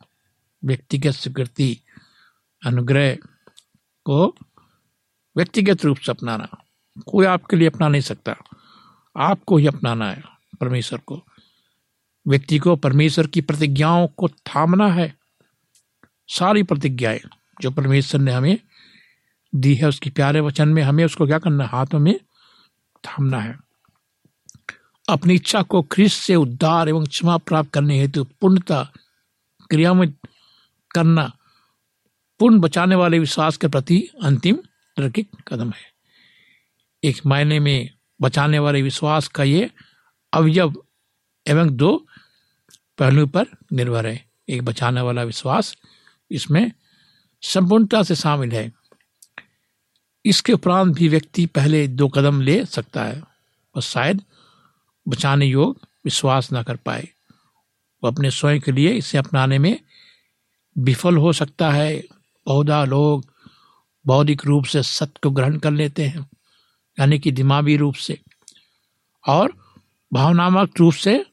व्यक्तिगत 0.66 1.12
स्वीकृति, 1.12 1.82
अनुग्रह 2.66 3.16
को 4.06 4.36
व्यक्तिगत 5.38 5.86
रूप 5.86 5.98
से 5.98 6.12
अपनाना। 6.12 6.48
कोई 7.08 7.26
आपके 7.26 7.56
लिए 7.56 7.68
अपना 7.68 7.88
नहीं 7.88 8.02
सकता। 8.02 8.36
आपको 9.18 9.58
ही 9.58 9.68
अपनाना 9.68 10.10
है 10.10 10.24
परमेश्वर 10.62 11.00
को। 11.00 11.24
व्यक्ति 12.28 12.60
को 12.60 12.76
परमेश्वर 12.76 13.28
की 13.28 13.42
प्रतिज्ञाओं 13.42 14.08
को 14.08 14.28
थामना 14.28 14.88
है। 14.88 15.16
सारी 16.28 16.64
प्रतिज्ञाएँ 16.64 17.20
जो 17.62 17.72
परमेश्वर 17.72 18.22
ने 18.22 18.32
हमें 18.32 18.58
दी 19.56 19.76
है, 19.76 19.88
उसके 19.88 20.10
प्यारे 20.10 20.40
वचन 20.40 20.70
में 20.70 20.84
हमें, 20.84 21.06
उसको 21.06 21.28
क्या 21.28 21.40
करना 21.40 21.66
हाथों 21.66 22.00
में 22.00 22.20
थामना 23.06 23.40
है। 23.40 23.60
अपनी 25.10 25.34
इच्छा 25.34 25.62
को 25.62 25.82
ख्रिस्त 25.82 26.22
से 26.22 26.36
उद्धार 26.36 26.90
एवं 26.90 27.06
क्षमा 27.06 27.38
प्राप्त 27.38 27.72
करने 27.72 28.00
हेतु 28.00 28.24
पूर्णता 28.24 28.92
क्रिया 29.72 29.94
में 29.94 30.14
करना, 30.92 31.38
पूर्ण 32.40 32.60
बचाने 32.60 32.96
वाले 32.96 33.20
विश्वास 33.20 33.58
के 33.58 33.68
प्रति 33.68 34.10
अंतिम 34.24 34.56
तार्किक 34.98 35.32
कदम 35.48 35.70
है। 35.70 35.92
एक 37.04 37.26
मायने 37.26 37.60
में 37.60 37.90
बचाने 38.22 38.60
वाले 38.60 38.82
विश्वास 38.82 39.28
का 39.28 39.44
ये 39.44 39.72
अवयव 40.34 40.84
एवं 41.48 41.76
दो 41.76 42.08
पहलू 42.98 43.28
पर 43.28 43.46
निर्भर 43.74 44.08
है। 44.08 44.26
एक 44.50 44.62
बचाने 44.62 45.02
वाला 45.02 45.24
विश्वास 45.24 45.78
इसमें 46.32 46.72
संपूर्णता 47.42 48.04
से 48.04 48.16
शामिल 48.16 48.52
है। 48.52 48.72
इसके 50.26 50.54
उपरांत 50.54 50.96
भी 50.96 51.08
व्यक्ति 51.08 51.46
पहले 51.46 51.88
दो 51.88 52.08
कदम 52.08 52.42
ले 52.42 52.66
सकता 52.66 53.04
है 53.04 53.24
और 53.76 53.82
शायद 53.82 54.24
बचाने 55.08 55.46
योग 55.46 55.88
विश्वास 56.06 56.50
न 56.54 56.64
कर 56.64 56.76
पाए। 56.76 57.08
वो 58.04 58.12
अपने 58.12 58.32
स्वयं 58.32 58.62
के 58.62 58.72
लिए 58.72 58.90
इसे 58.90 59.18
अपनाने 59.18 59.60
में 59.60 59.82
विफल 60.78 61.18
हो 61.18 61.34
सकता 61.34 61.72
है। 61.72 62.04
बहुधा 62.48 62.86
लोग 62.86 63.34
बौद्धिक 64.06 64.46
रूप 64.46 64.66
से 64.66 64.84
सत्य 64.84 65.20
को 65.24 65.30
ग्रहण 65.30 65.58
कर 65.58 65.72
लेते 65.72 66.06
हैं, 66.06 66.30
यानी 67.00 67.20
कि 67.20 67.32
दिमागी 67.32 67.78
रूप 67.78 67.96
से, 67.96 68.22
और 69.28 69.78
भावनात्मक 70.14 70.72
रूप 70.80 70.94
से 70.94 71.26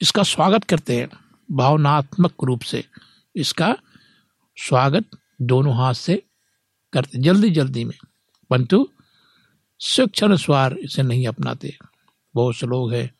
इसका 0.00 0.22
स्वागत 0.22 0.64
करते 0.64 0.96
हैं। 0.96 1.08
भावनात्मक 1.52 2.34
रूप 2.44 2.60
से 2.60 2.84
इसका 3.36 3.76
स्वागत 4.56 5.04
दोनों 5.42 5.76
हाथ 5.76 5.94
से 5.94 6.22
करते 6.92 7.18
जल्दी 7.18 7.50
जल्दी 7.50 7.84
में। 7.84 7.98
परंतु 8.50 8.88
शिक्षण 9.80 10.36
स्वार 10.36 10.72
इसे 10.72 11.02
नहीं 11.02 11.26
अपनाते। 11.26 11.78
बहुत 12.34 12.56
से 12.56 12.66
लोग 12.66 12.92
हैं 12.92 13.14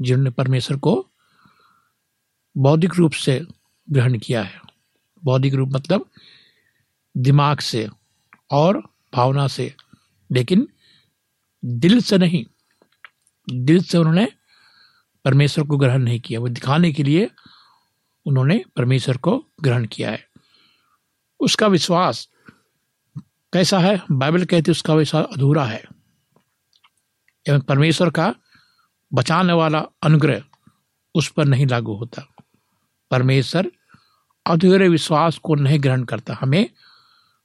जिन्होंने 0.00 0.30
परमेश्वर 0.30 0.76
को 0.76 1.10
बौद्धिक 2.58 2.94
रूप 2.94 3.12
से 3.12 3.46
ग्रहण 3.90 4.18
किया 4.18 4.42
है। 4.42 4.60
बौद्धिक 5.24 5.54
रूप 5.54 5.68
मतलब 5.68 6.10
दिमाग 7.16 7.58
से 7.58 7.88
और 8.50 8.82
भावना 9.14 9.46
से। 9.46 9.74
लेकिन 10.32 10.68
दिल 11.64 12.00
से 12.00 12.18
नहीं, 12.18 12.44
दिल 13.64 13.82
से 13.82 13.98
उन्होंने 13.98 14.28
परमेश्वर 15.24 15.66
को 15.66 15.76
ग्रहण 15.76 16.02
नहीं 16.02 16.20
किया। 16.20 16.40
वो 16.40 16.48
दिखाने 16.48 16.92
के 16.92 17.02
लिए 17.02 17.30
उन्होंने 18.26 18.64
परमेश्वर 18.76 19.16
को 19.16 19.46
ग्रहण 19.62 19.86
किया 19.86 20.10
है। 20.10 20.28
उसका 21.40 21.66
विश्वास 21.66 22.28
कैसा 23.52 23.78
है? 23.78 24.02
बाइबल 24.10 24.44
कहती 24.44 24.70
उसका 24.70 24.94
विश्वास 24.94 25.26
अधूरा 25.32 25.64
है। 25.64 25.84
एवं 27.48 27.60
परमेश्वर 27.60 28.10
का 28.10 28.34
बचाने 29.12 29.52
वाला 29.52 29.86
अनुग्रह 30.02 30.44
उस 31.14 31.32
पर 31.32 31.44
नहीं 31.44 31.66
लागू 31.66 31.94
होता। 31.94 32.35
परमेश्वर 33.10 33.70
अधूरे 34.46 34.88
विश्वास 34.88 35.38
को 35.38 35.54
नहीं 35.54 35.82
ग्रहण 35.82 36.04
करता। 36.04 36.36
हमें 36.40 36.68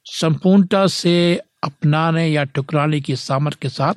संपूर्णता 0.06 0.86
से 0.86 1.40
अपनाने 1.64 2.26
या 2.28 2.44
ठुकराने 2.44 3.00
की 3.00 3.16
सामर्थ्य 3.16 3.58
के 3.62 3.68
साथ 3.68 3.94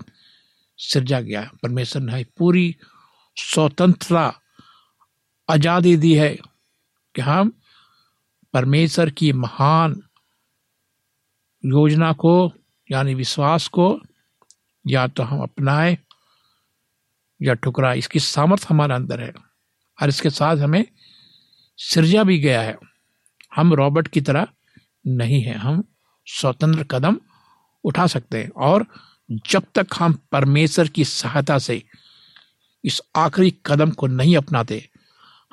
सिरजा 0.79 1.19
गया। 1.21 1.41
है 1.41 1.49
परमेश्वर 1.63 2.01
ने 2.01 2.23
पूरी 2.37 2.75
स्वतंत्रता 3.37 4.25
आज़ादी 5.49 5.95
दी 5.97 6.13
है 6.15 6.29
कि 7.15 7.21
हम 7.21 7.51
परमेश्वर 8.53 9.09
की 9.09 9.31
महान 9.33 10.01
योजना 11.63 12.11
को, 12.13 12.51
यानी 12.89 13.13
विश्वास 13.15 13.67
को 13.67 13.99
या 14.85 15.07
तो 15.07 15.23
हम 15.23 15.41
अपनाएँ 15.41 15.97
या 17.41 17.53
ठुकराए। 17.53 17.97
इसकी 17.97 18.19
सामर्थ्य 18.19 18.67
हमारे 18.69 18.93
अंदर 18.93 19.21
है 19.21 19.33
और 19.99 20.09
इसके 20.09 20.29
साथ 20.29 20.57
हमें 20.57 20.85
सृजा 21.77 22.23
भी 22.23 22.39
गया 22.39 22.61
है। 22.61 22.77
हम 23.55 23.73
रॉबर्ट 23.73 24.07
की 24.07 24.21
तरह 24.21 24.47
नहीं 25.07 25.41
है। 25.41 25.53
हम 25.53 25.83
स्वतंत्र 26.27 26.83
कदम 26.83 27.19
उठा 27.83 28.07
सकते 28.07 28.43
हैं 28.43 28.49
और 28.49 28.85
जब 29.31 29.63
तक 29.75 29.87
हम 29.99 30.13
परमेश्वर 30.31 30.87
की 30.87 31.05
सहायता 31.05 31.57
से 31.57 31.83
इस 32.85 33.01
आखिरी 33.15 33.53
कदम 33.65 33.91
को 33.91 34.07
नहीं 34.07 34.37
अपनाते, 34.37 34.89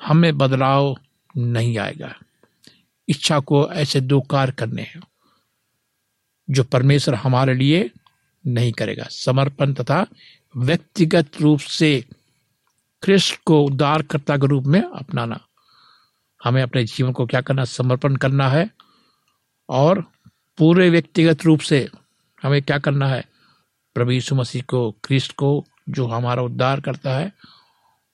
हमें 0.03 0.37
बदलाव 0.37 0.97
नहीं 1.37 1.77
आएगा। 1.77 2.15
इच्छा 3.09 3.39
को 3.39 3.71
ऐसे 3.71 4.01
दो 4.01 4.21
कार्य 4.21 4.51
करने 4.51 4.81
हैं 4.81 5.01
जो 6.49 6.63
परमेश्वर 6.63 7.15
हमारे 7.15 7.53
लिए 7.53 7.91
नहीं 8.47 8.71
करेगा। 8.71 9.03
समर्पण 9.03 9.73
तथा 9.73 10.07
व्यक्तिगत 10.57 11.41
रूप 11.41 11.59
से 11.59 12.05
कृष्ण 13.03 13.37
को 13.45 13.63
उद्धारकर्ता 13.63 14.37
के 14.37 14.47
रूप 14.47 14.63
में 14.63 14.81
अपनाना। 14.81 15.39
हमें 16.43 16.61
अपने 16.61 16.83
जीवन 16.83 17.11
को 17.11 17.25
क्या 17.25 17.41
करना, 17.41 17.65
समर्पण 17.65 18.15
करना 18.15 18.49
है 18.49 18.69
और 19.69 20.05
पूरे 20.57 20.89
व्यक्तिगत 20.89 21.43
रूप 21.43 21.59
से 21.59 21.87
हमें 22.43 22.61
क्या 22.61 22.77
करना 22.77 23.07
है? 23.07 23.25
प्रभु 23.95 24.11
यीशु 24.11 24.35
मसीह 24.35 24.61
को, 24.61 24.91
क्रिस्ट 24.91 25.31
को 25.31 25.65
जो 25.89 26.07
हमारा 26.07 26.41
उद्धार 26.41 26.81
करता 26.81 27.17
है, 27.17 27.31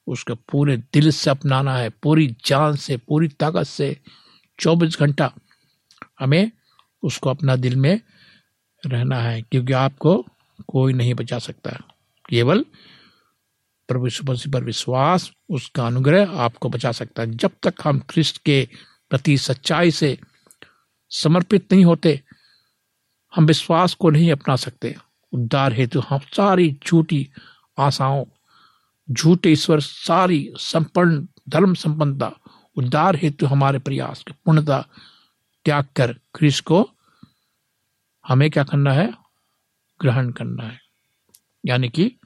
उसको 0.08 0.36
पूरे 0.36 0.78
दिल 0.78 1.12
से 1.12 1.30
अपनाना 1.30 1.76
है, 1.76 1.90
पूरी 1.90 2.36
जान 2.46 2.76
से, 2.76 2.98
पूरी 2.98 3.28
ताकत 3.28 3.64
से। 3.64 3.98
24 4.60 5.00
घंटा 5.00 5.32
हमें 6.20 6.52
उसको 7.04 7.30
अपना 7.30 7.56
दिल 7.56 7.76
में 7.76 8.02
रहना 8.86 9.18
है, 9.18 9.42
क्योंकि 9.42 9.74
आपको 9.74 10.26
कोई 10.68 10.94
नहीं 10.94 11.14
बचा 11.14 11.40
सकता, 11.40 11.72
केवल 12.30 12.66
प्रभु 13.90 14.06
मसीह 14.06 14.52
पर 14.54 14.64
विश्वास, 14.64 15.32
उसका 15.50 15.88
अनुग्रह 15.88 16.32
आपको 16.32 16.70
बचा 16.70 16.92
सकता 16.92 17.22
है। 17.22 17.32
जब 17.32 17.52
तक 17.64 17.74
हम 17.84 18.00
ख्रिस्ट 18.00 18.38
के 18.38 18.70
प्रति 19.10 19.38
सच्चाई 19.38 19.92
से 19.92 20.20
समर्पित 21.10 21.74
नहीं 21.74 21.86
होते, 21.86 22.22
हम 23.36 23.46
विश्वास 23.46 23.94
को 23.94 24.10
नहीं 24.10 24.32
अपना 24.32 24.56
सकते। 24.56 24.96
उद्धार 25.32 25.74
हेतु 25.74 26.00
हम 26.00 26.20
सारी 26.20 26.80
झूठी 26.88 27.30
आशाओं, 27.80 28.26
झूठे 29.12 29.50
ईश्वर, 29.50 29.80
सारी 29.80 30.54
संपन्न 30.58 31.28
धर्म 31.50 31.74
संपन्नता 31.74 32.32
उद्धार 32.78 33.16
हेतु 33.16 33.46
हमारे 33.46 33.80
प्रयास 33.80 34.24
की 34.28 34.34
पूर्णता 34.46 34.86
त्याग 35.66 35.86
कर 35.96 36.14
ख्रिस्ट 36.14 36.64
को 36.64 36.90
हमें 38.28 38.52
क्या 38.52 38.64
करना 38.64 38.94
है? 38.94 39.14
ग्रहण 40.02 40.32
करना 40.32 40.64
है। 40.64 40.82
यानी 41.66 41.90
कि 41.90 42.19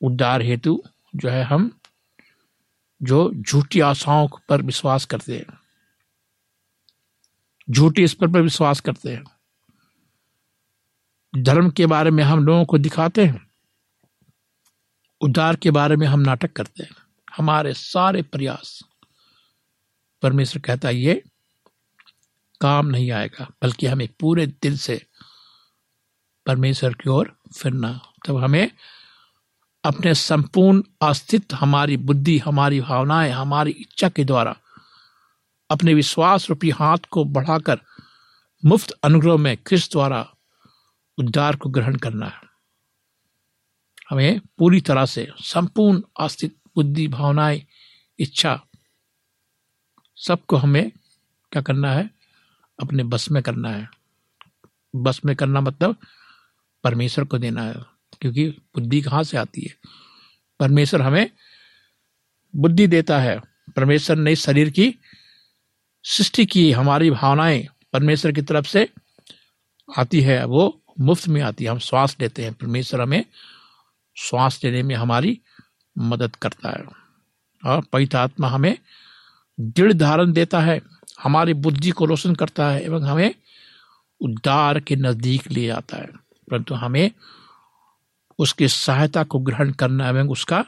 उद्धार 0.00 0.42
हेतु 0.42 0.82
जो 1.16 1.28
है 1.28 1.42
हम 1.44 1.80
जो 3.02 3.32
झूठी 3.34 3.80
आशाओं 3.80 4.28
पर 4.48 4.62
विश्वास 4.62 5.04
करते 5.04 5.38
हैं। 5.38 5.60
झूठी 7.70 8.02
ईश्वर 8.02 8.28
पर 8.28 8.40
विश्वास 8.40 8.80
करते 8.80 9.10
हैं। 9.10 9.24
धर्म 11.42 11.70
के 11.70 11.86
बारे 11.86 12.10
में 12.10 12.24
हम 12.24 12.46
लोगों 12.46 12.64
को 12.64 12.78
दिखाते 12.78 13.24
हैं। 13.24 13.50
उद्धार 15.20 15.56
के 15.56 15.70
बारे 15.70 15.96
में 15.96 16.06
हम 16.06 16.20
नाटक 16.20 16.52
करते 16.52 16.82
हैं। 16.82 16.96
हमारे 17.36 17.74
सारे 17.74 18.22
प्रयास, 18.22 18.84
परमेश्वर 20.22 20.62
कहता 20.62 20.88
है, 20.88 20.96
ये 20.96 21.22
काम 22.60 22.86
नहीं 22.86 23.10
आएगा, 23.10 23.50
बल्कि 23.62 23.86
हमें 23.86 24.08
पूरे 24.20 24.46
दिल 24.46 24.78
से 24.78 25.06
परमेश्वर 26.46 26.94
की 26.94 27.10
ओर 27.10 27.38
फिरना। 27.58 28.00
तब 28.26 28.36
हमें 28.36 28.70
अपने 29.84 30.14
संपूर्ण 30.14 30.82
अस्तित्व, 31.02 31.56
हमारी 31.56 31.96
बुद्धि, 31.96 32.38
हमारी 32.38 32.80
भावनाएँ, 32.80 33.30
हमारी 33.30 33.70
इच्छा 33.70 34.08
के 34.08 34.24
द्वारा 34.24 34.56
अपने 35.70 35.94
विश्वास 35.94 36.48
रूपी 36.48 36.70
हाथ 36.70 36.98
को 37.10 37.24
बढ़ाकर 37.24 37.80
मुफ़्त 38.64 38.90
अनुग्रह 38.90 39.36
में 39.36 39.56
क्रिस्त 39.56 39.92
द्वारा 39.92 40.34
उद्धार 41.18 41.56
को 41.56 41.68
ग्रहण 41.68 41.96
करना 41.96 42.26
है। 42.26 42.40
हमें 44.10 44.40
पूरी 44.58 44.80
तरह 44.80 45.06
से 45.06 45.32
संपूर्ण 45.38 46.02
अस्तित्व, 46.20 46.70
बुद्धि, 46.76 47.08
भावनाएँ, 47.08 47.66
इच्छा 48.18 48.60
सबको 50.16 50.56
हमें 50.56 50.90
क्या 51.52 51.62
करना 51.62 51.92
है? 51.92 52.10
अपने 52.82 53.04
बस 53.04 53.30
में 53.30 53.42
करना 53.42 53.70
है। 53.70 53.90
बस 54.96 55.20
में 55.24 55.36
करना 55.36 55.60
मतलब 55.60 55.96
परमेश्वर 56.84 57.24
को 57.24 57.38
देना 57.38 57.62
है। 57.62 57.97
क्योंकि 58.20 58.48
बुद्धि 58.48 59.00
कहाँ 59.00 59.24
से 59.24 59.36
आती 59.36 59.60
है? 59.60 59.74
परमेश्वर 60.60 61.02
हमें 61.02 61.30
बुद्धि 62.56 62.86
देता 62.86 63.18
है। 63.18 63.40
परमेश्वर 63.76 64.16
ने 64.16 64.36
शरीर 64.36 64.70
की 64.70 64.94
सृष्टि 66.04 66.46
की, 66.46 66.72
हमारी 66.72 67.10
भावनाएँ 67.10 67.66
परमेश्वर 67.92 68.32
की 68.32 68.42
तरफ़ 68.42 68.66
से 68.66 68.88
आती 69.98 70.20
है, 70.20 70.44
वो 70.44 70.82
मुफ़्त 71.00 71.28
में 71.28 71.42
आती 71.42 71.64
है। 71.64 71.70
हम 71.70 71.78
श्वास 71.78 72.16
लेते 72.20 72.44
हैं। 72.44 72.54
परमेश्वर 72.54 73.00
हमें 73.00 73.24
श्वास 74.16 74.60
लेने 74.64 74.82
में 74.82 74.94
हमारी 74.94 75.40
मदद 75.98 76.36
करता 76.36 76.70
है। 76.70 76.84
और 77.64 77.82
पवित्र 77.92 78.16
आत्मा 78.16 78.48
हमें 78.48 78.78
दृढ़ 79.60 79.92
धारण 79.92 80.32
देता 80.32 80.60
है, 80.60 80.82
हमारी 81.22 81.54
बुद्धि 81.54 81.90
को 81.90 82.04
रोशन 82.04 82.34
करता 82.34 82.70
है 82.70 82.82
एवं 82.82 83.02
हमें 83.02 83.34
उद्धार 84.20 84.80
के 84.80 84.96
नज़दीक 84.96 85.50
ले 85.50 85.66
जाता 85.66 85.96
है। 85.96 86.06
परंतु 86.50 86.74
हमें 86.74 87.10
उसकी 88.38 88.68
सहायता 88.68 89.24
को 89.24 89.38
ग्रहण 89.38 89.72
करना 89.72 90.08
एवं 90.08 90.28
उसका 90.28 90.64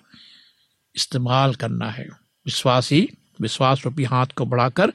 इस्तेमाल 0.96 1.54
करना 1.54 1.90
है। 1.90 2.08
विश्वासी 2.46 3.08
विश्वास 3.40 3.84
रूपी 3.84 4.04
हाथ 4.04 4.26
को 4.26 4.46
बढ़ाकर 4.46 4.92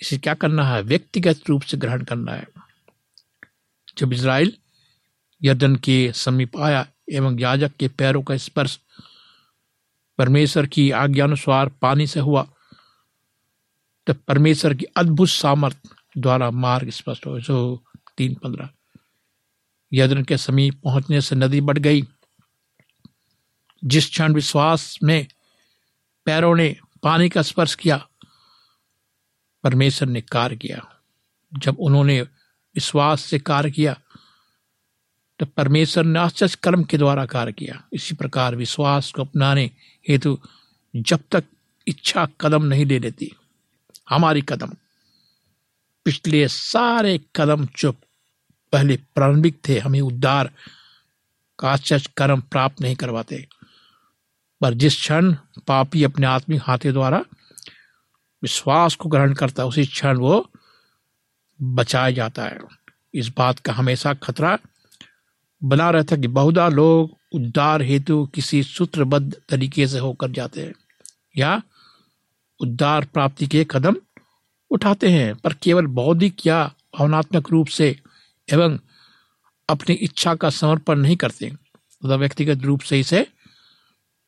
इसे 0.00 0.18
क्या 0.18 0.34
करना 0.34 0.64
है? 0.64 0.82
व्यक्तिगत 0.82 1.40
रूप 1.48 1.62
से 1.62 1.76
ग्रहण 1.76 2.04
करना 2.04 2.32
है। 2.32 2.48
जब 3.98 4.12
इसराइल 4.12 4.52
यर्दन 5.42 5.76
के 5.76 6.12
समीप 6.12 6.56
आया 6.56 6.86
एवं 7.12 7.38
याजक 7.38 7.72
के 7.76 7.88
पैरों 7.88 8.22
का 8.22 8.36
स्पर्श 8.36 8.80
परमेश्वर 10.18 10.66
की 10.66 10.90
आज्ञानुसार 10.90 11.68
पानी 11.68 12.06
से 12.06 12.20
हुआ, 12.20 12.46
तब 14.06 14.16
परमेश्वर 14.28 14.74
की 14.74 14.84
अद्भुत 14.84 15.28
सामर्थ्य 15.28 15.88
द्वारा 16.18 16.50
मार्ग 16.50 16.90
स्पष्ट 16.90 17.26
हो। 17.26 17.40
जो 17.40 17.84
तीन 18.16 18.34
पंद्रह। 18.34 18.68
यदन 19.92 20.22
के 20.22 20.36
समीप 20.36 20.80
पहुँचने 20.84 21.20
से 21.20 21.36
नदी 21.36 21.60
बढ़ 21.60 21.78
गई। 21.78 22.02
जिस 23.82 24.08
क्षण 24.10 24.34
विश्वास 24.34 24.98
में 25.02 25.26
पैरों 26.26 26.54
ने 26.56 26.76
पानी 27.02 27.28
का 27.28 27.42
स्पर्श 27.42 27.74
किया, 27.74 27.96
परमेश्वर 29.64 30.08
ने 30.08 30.20
कार्य 30.20 30.56
किया। 30.56 30.86
जब 31.52 31.76
उन्होंने 31.80 32.20
विश्वास 32.20 33.20
से 33.20 33.38
कार्य 33.38 33.70
किया 33.70 33.96
तो 35.40 35.46
परमेश्वर 35.46 36.04
ने 36.04 36.18
आश्चर्य 36.18 36.56
कर्म 36.62 36.82
के 36.84 36.98
द्वारा 36.98 37.24
कार्य 37.26 37.52
किया। 37.52 37.82
इसी 37.92 38.14
प्रकार 38.14 38.56
विश्वास 38.56 39.10
को 39.12 39.22
अपनाने 39.22 39.64
हेतु 40.08 40.38
जब 40.96 41.20
तक 41.32 41.44
इच्छा 41.86 42.26
कदम 42.40 42.64
नहीं 42.64 42.84
ले 42.86 42.98
लेती 42.98 43.30
हमारी 44.10 44.42
कदम, 44.42 44.72
पिछले 46.06 46.46
सारे 46.48 47.18
कदम 47.36 47.66
जो 47.78 47.94
पहले 48.72 48.96
प्रारंभिक 49.14 49.60
थे, 49.68 49.78
हमें 49.78 50.00
उद्धार 50.00 50.50
का 51.58 51.76
कर्म 52.16 52.40
प्राप्त 52.40 52.80
नहीं 52.80 52.96
करवाते। 52.96 53.46
पर 54.60 54.74
जिस 54.74 54.94
क्षण 54.94 55.32
पापी 55.66 56.04
अपने 56.04 56.26
आत्मिक 56.26 56.60
हाथे 56.64 56.92
द्वारा 56.92 57.24
विश्वास 58.42 58.94
को 58.94 59.08
ग्रहण 59.08 59.34
करता 59.34 59.62
है, 59.62 59.68
उसी 59.68 59.86
क्षण 59.86 60.16
वो 60.16 60.50
बचाया 61.62 62.10
जाता 62.10 62.44
है। 62.44 62.58
इस 63.14 63.28
बात 63.38 63.58
का 63.58 63.72
हमेशा 63.72 64.14
खतरा 64.14 64.58
बना 65.64 65.90
रहता 65.90 66.16
कि 66.16 66.28
बहुधा 66.28 66.68
लोग 66.68 67.16
उद्धार 67.32 67.82
हेतु 67.82 68.26
किसी 68.34 68.62
सूत्रबद्ध 68.62 69.36
तरीके 69.48 69.86
से 69.88 69.98
होकर 69.98 70.30
जाते 70.30 70.62
हैं, 70.62 70.74
या 71.36 71.62
उद्धार 72.60 73.04
प्राप्ति 73.04 73.46
के 73.46 73.66
कदम 73.70 73.96
उठाते 74.70 75.08
हैं। 75.08 75.34
पर 75.34 75.52
केवल 75.52 75.86
बौद्धिक 75.86 76.46
या 76.46 76.72
भावनात्मक 76.98 77.50
रूप 77.50 77.66
से 77.66 77.96
एवं 78.52 78.78
अपनी 79.68 79.94
इच्छा 79.96 80.34
का 80.34 80.50
समर्पण 80.50 80.98
नहीं 80.98 81.16
करते। 81.16 81.52
व्यक्तिगत 82.02 82.64
रूप 82.64 82.80
से 82.80 83.00
इसे 83.00 83.26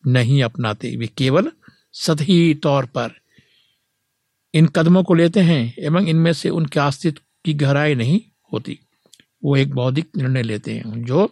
नहीं 0.04 0.42
अपनाते। 0.42 0.96
वे 0.96 1.06
केवल 1.18 1.50
सतही 1.94 2.54
तौर 2.54 2.86
पर 2.86 3.10
इन 4.54 4.66
कदमों 4.66 5.02
को 5.04 5.14
लेते 5.14 5.40
हैं 5.40 5.74
एवं 5.78 6.06
इनमें 6.06 6.32
से 6.32 6.48
उनके 6.50 6.80
अस्तित्व 6.80 7.20
की 7.44 7.54
गहराई 7.54 7.94
नहीं 7.94 8.20
होती। 8.52 8.78
वो 9.44 9.56
एक 9.56 9.74
बौद्धिक 9.74 10.16
निर्णय 10.16 10.42
लेते 10.42 10.74
हैं 10.74 11.04
जो 11.04 11.28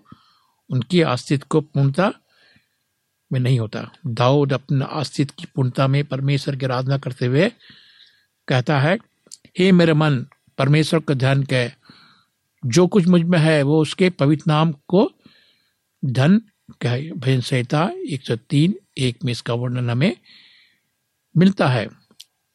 उनकी 0.70 1.00
अस्तित्व 1.02 1.46
को 1.50 1.60
पूर्णता 1.60 2.12
में 3.30 3.38
नहीं 3.40 3.58
होता। 3.58 3.90
दाऊद 4.06 4.52
अपने 4.52 4.86
अस्तित्व 4.90 5.34
की 5.38 5.46
पूर्णता 5.54 5.86
में 5.86 6.04
परमेश्वर 6.04 6.56
की 6.56 6.66
आराधना 6.66 6.98
करते 6.98 7.26
हुए 7.26 7.50
कहता 8.48 8.78
है, 8.80 8.98
हे 9.58 9.70
मेरे 9.72 9.94
मन, 9.94 10.26
परमेश्वर 10.58 11.00
का 11.00 11.14
ध्यान 11.14 11.42
कह 11.42 11.68
जो 12.62 12.86
कुछ 12.86 13.06
मुझमें 13.06 13.38
है, 13.38 13.62
वो 13.62 13.80
उसके 13.82 14.10
पवित्र 14.10 14.44
नाम 14.46 14.72
को 14.88 15.10
धन 16.04 16.40
कहे, 16.80 17.10
भजन 17.12 17.40
संहिता 17.40 17.90
103 18.08 18.74
एक 18.98 19.24
में 19.24 19.32
इसका 19.32 19.54
वर्णन 19.54 19.90
हमें 19.90 20.16
मिलता 21.34 21.68
है। 21.68 21.88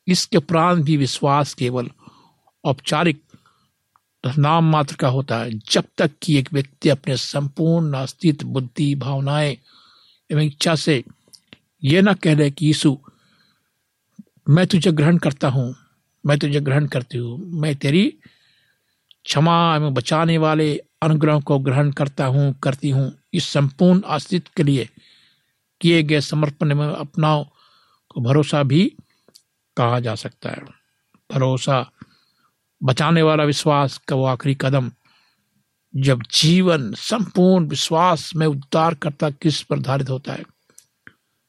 इसके 0.08 0.38
उपरांत 0.38 0.84
भी 0.86 0.98
विश्वास 0.98 1.54
केवल 1.54 1.89
औपचारिक 2.63 3.22
नाम 4.24 4.72
मात्र 4.72 4.96
का 4.96 5.08
होता 5.08 5.39
है। 5.39 5.52
जब 5.72 5.84
तक 5.98 6.12
कि 6.24 6.38
एक 6.38 6.54
व्यक्ति 6.54 6.89
अपने 6.89 7.18
संपूर्ण 7.18 7.94
अस्तित्व, 7.94 8.48
बुद्धि, 8.48 8.96
भावनाएँ 8.96 9.58
एवं 10.30 10.41
इच्छा 10.41 10.76
से 10.76 11.04
यह 11.84 12.02
ना 12.02 12.13
कह 12.13 12.36
दे 12.36 12.50
कि, 12.52 12.65
यीशु, 12.65 12.98
मैं 14.50 14.68
तुझे 14.68 14.91
ग्रहण 14.91 15.18
करता 15.18 15.48
हूँ, 15.48 15.76
मैं 16.26 16.38
तुझे 16.39 16.60
ग्रहण 16.60 16.88
करती 16.88 17.18
हूँ, 17.18 17.38
मैं 17.62 17.76
तेरी 17.76 18.13
क्षमा 19.25 19.75
एवं 19.75 19.93
बचाने 19.93 20.38
वाले 20.38 20.83
अनुग्रह 21.01 21.39
को 21.39 21.59
ग्रहण 21.59 21.91
करता 21.91 22.25
हूँ, 22.25 22.59
करती 22.59 22.89
हूँ। 22.89 23.19
इस 23.33 23.49
संपूर्ण 23.49 24.01
अस्तित्व 24.01 24.51
के 24.57 24.63
लिए 24.63 24.89
किए 25.81 26.03
गए 26.03 26.21
समर्पण 26.21 26.75
में 26.75 26.88
अपनाओ 26.88 27.45
को 28.09 28.21
भरोसा 28.21 28.63
भी 28.63 28.95
कहा 29.77 29.99
जा 29.99 30.15
सकता 30.15 30.49
है। 30.49 30.61
भरोसा 31.31 31.91
बचाने 32.83 33.21
वाला 33.21 33.43
विश्वास 33.43 33.97
का 33.97 34.15
वो 34.15 34.25
आखिरी 34.25 34.57
कदम। 34.61 34.91
जब 35.95 36.21
जीवन 36.33 36.93
संपूर्ण 36.93 37.65
विश्वास 37.65 38.35
में 38.35 38.47
उद्धार 38.47 38.93
करता 38.93 39.29
किस 39.29 39.61
पर 39.61 39.79
धारित 39.79 40.09
होता 40.09 40.33
है? 40.33 40.43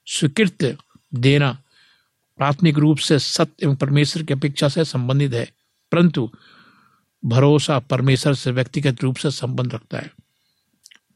स्वीकृत 0.07 0.79
देना 1.15 1.63
प्राथमिक 2.37 2.79
रूप 2.79 2.99
से 2.99 3.19
सत्य 3.19 3.53
एवं 3.63 3.77
परमेश्वर 3.77 4.23
की 4.23 4.35
अपेक्षा 4.35 4.69
से 4.69 4.85
संबंधित 4.85 5.33
है। 5.35 5.53
परंतु 5.93 6.31
भरोसा 7.25 7.79
परमेश्वर 7.79 8.35
से 8.35 8.51
व्यक्तिगत 8.51 9.03
रूप 9.03 9.17
से 9.17 9.31
संबंध 9.31 9.75
रखता 9.75 9.99
है। 9.99 10.11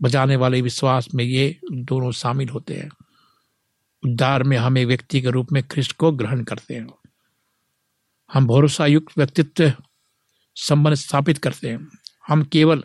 बचाने 0.02 0.36
वाले 0.36 0.60
विश्वास 0.60 1.08
में 1.14 1.24
ये 1.24 1.60
दोनों 1.72 2.12
शामिल 2.12 2.48
होते 2.48 2.74
हैं। 2.74 2.90
उद्धार 4.02 4.42
में 4.42 4.56
हम 4.56 4.78
एक 4.78 4.86
व्यक्ति 4.86 5.20
के 5.20 5.30
रूप 5.30 5.52
में 5.52 5.62
ख्रिस्ट 5.62 5.92
को 5.92 6.12
ग्रहण 6.12 6.42
करते 6.44 6.74
हैं। 6.74 6.86
हम 8.30 8.46
भरोसा 8.46 8.86
युक्त 8.86 9.18
व्यक्तित्व 9.18 9.72
संबंध 10.56 10.94
स्थापित 10.94 11.38
करते 11.38 11.68
हैं। 11.68 11.88
हम 12.28 12.42
केवल 12.42 12.84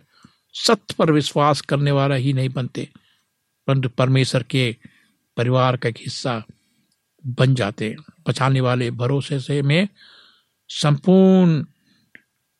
सत्य 0.55 0.95
पर 0.97 1.11
विश्वास 1.11 1.61
करने 1.61 1.91
वाला 1.91 2.15
ही 2.15 2.33
नहीं 2.33 2.49
बनते, 2.49 2.89
परंतु 3.67 3.89
परमेश्वर 3.89 4.43
के 4.43 4.75
परिवार 5.37 5.77
का 5.77 5.89
एक 5.89 5.97
हिस्सा 5.97 6.43
बन 7.23 7.55
जाते 7.55 7.89
हैं। 7.89 7.97
बचाने 8.27 8.61
वाले 8.61 8.91
भरोसे 8.91 9.39
से 9.39 9.61
में 9.61 9.87
संपूर्ण 10.69 11.63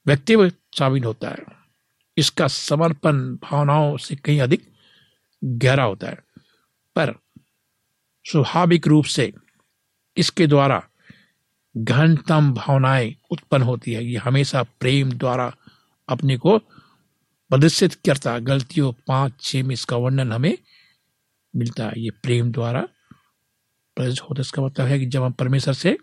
व्यक्तित्व 0.08 0.50
शामिल 0.50 1.04
होता 1.04 1.30
है। 1.30 1.38
इसका 2.18 2.48
समर्पण 2.48 3.36
भावनाओं 3.36 3.98
से 3.98 4.16
कहीं 4.16 4.42
अधिक 4.42 4.72
गहरा 5.44 5.84
होता 5.84 6.08
है। 6.08 6.18
पर 6.96 7.14
स्वाभाविक 8.32 8.88
रूप 8.88 9.06
से 9.06 9.34
इसके 10.18 10.48
द्वारा 10.48 10.88
घनतम 11.78 12.54
भावनाएँ 12.54 13.16
उत्पन्न 13.32 13.64
होती 13.64 13.94
है। 13.94 14.06
ये 14.06 14.18
हमेशा 14.18 14.64
प्रेम 14.64 15.12
द्वारा 15.12 15.56
अपने 16.10 16.38
को 16.38 16.58
प्रदर्शित 17.50 17.94
करता 17.94 18.40
गलतियों 18.40 18.94
पाँच 19.08 19.34
छह 19.42 19.64
में 19.64 19.74
इसका 19.74 19.98
वर्णन 19.98 20.32
हमें 20.32 20.58
मिलता 21.56 21.86
है। 21.86 21.94
ये 21.98 22.10
प्रेम 22.10 22.52
द्वारा 22.52 22.82
प्रदर्शित 23.96 24.22
होता 24.22 24.40
है। 24.40 24.42
इसका 24.42 24.62
मतलब 24.62 24.86
है 24.86 25.00
कि 25.00 25.06
जब 25.06 25.24
हम 25.24 25.32
परमेश्वर 25.32 25.74
से 25.74 25.98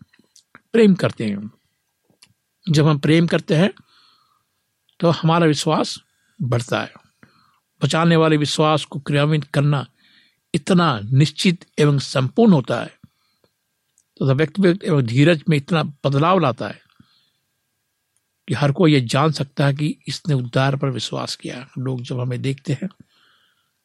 प्रेम 0.73 0.95
करते 0.95 1.27
हैं, 1.27 1.51
जब 2.71 2.87
हम 2.87 2.99
प्रेम 2.99 3.27
करते 3.27 3.57
हैं 3.57 3.71
तो 5.03 5.11
हमारा 5.11 5.47
विश्वास 5.47 5.99
बढ़ता 6.43 6.83
है। 6.83 6.93
बचाने 7.83 8.17
वाले 8.17 8.37
विश्वास 8.37 8.85
को 8.85 8.99
क्रियान्वित 8.99 9.45
करना 9.45 9.87
इतना 10.55 11.01
निश्चित 11.05 11.67
एवं 11.79 11.99
संपूर्ण 11.99 12.53
होता 12.53 12.81
है। 12.81 12.99
तो 14.17 14.35
व्यक्ति 14.35 14.79
एवं 14.85 15.03
धीरज 15.03 15.45
में 15.49 15.57
इतना 15.57 15.83
बदलाव 15.83 16.39
लाता 16.39 16.69
है 16.69 16.83
कि 18.49 18.55
हर 18.55 18.73
कोई 18.73 18.93
ये 18.93 19.01
जान 19.01 19.33
सकता 19.33 19.67
है 19.67 19.75
कि 19.75 19.99
इसने 20.09 20.35
उद्धार 20.35 20.77
पर 20.77 20.91
विश्वास 20.91 21.37
किया। 21.37 21.69
लोग 21.79 22.03
जब 22.03 22.21
हमें 22.21 22.43
देखते 22.43 22.73
हैं, 22.73 22.89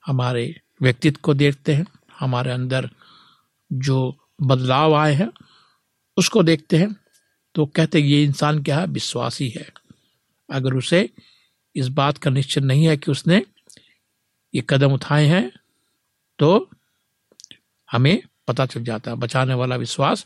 हमारे 0.05 0.61
व्यक्तित्व 0.81 1.19
को 1.23 1.33
देखते 1.33 1.75
हैं, 1.75 1.85
हमारे 2.19 2.51
अंदर 2.51 2.89
जो 3.73 4.17
बदलाव 4.41 4.95
आए 4.95 5.13
हैं, 5.13 5.31
उसको 6.17 6.43
देखते 6.43 6.77
हैं 6.77 6.95
तो 7.55 7.65
कहते 7.65 8.01
हैं 8.01 8.07
ये 8.07 8.23
इंसान 8.23 8.63
क्या 8.63 8.79
है? 8.79 8.87
विश्वासी 8.87 9.49
है। 9.49 9.86
अगर 10.49 10.73
उसे 10.73 11.09
इस 11.75 11.87
बात 11.87 12.17
का 12.17 12.29
निश्चय 12.29 12.61
नहीं 12.61 12.85
है 12.85 12.97
कि 12.97 13.11
उसने 13.11 13.43
ये 14.53 14.63
कदम 14.69 14.93
उठाए 14.93 15.25
हैं 15.25 15.51
तो 16.39 16.69
हमें 17.91 18.21
पता 18.47 18.65
चल 18.65 18.83
जाता 18.83 19.11
है। 19.11 19.17
बचाने 19.17 19.53
वाला 19.53 19.75
विश्वास 19.75 20.25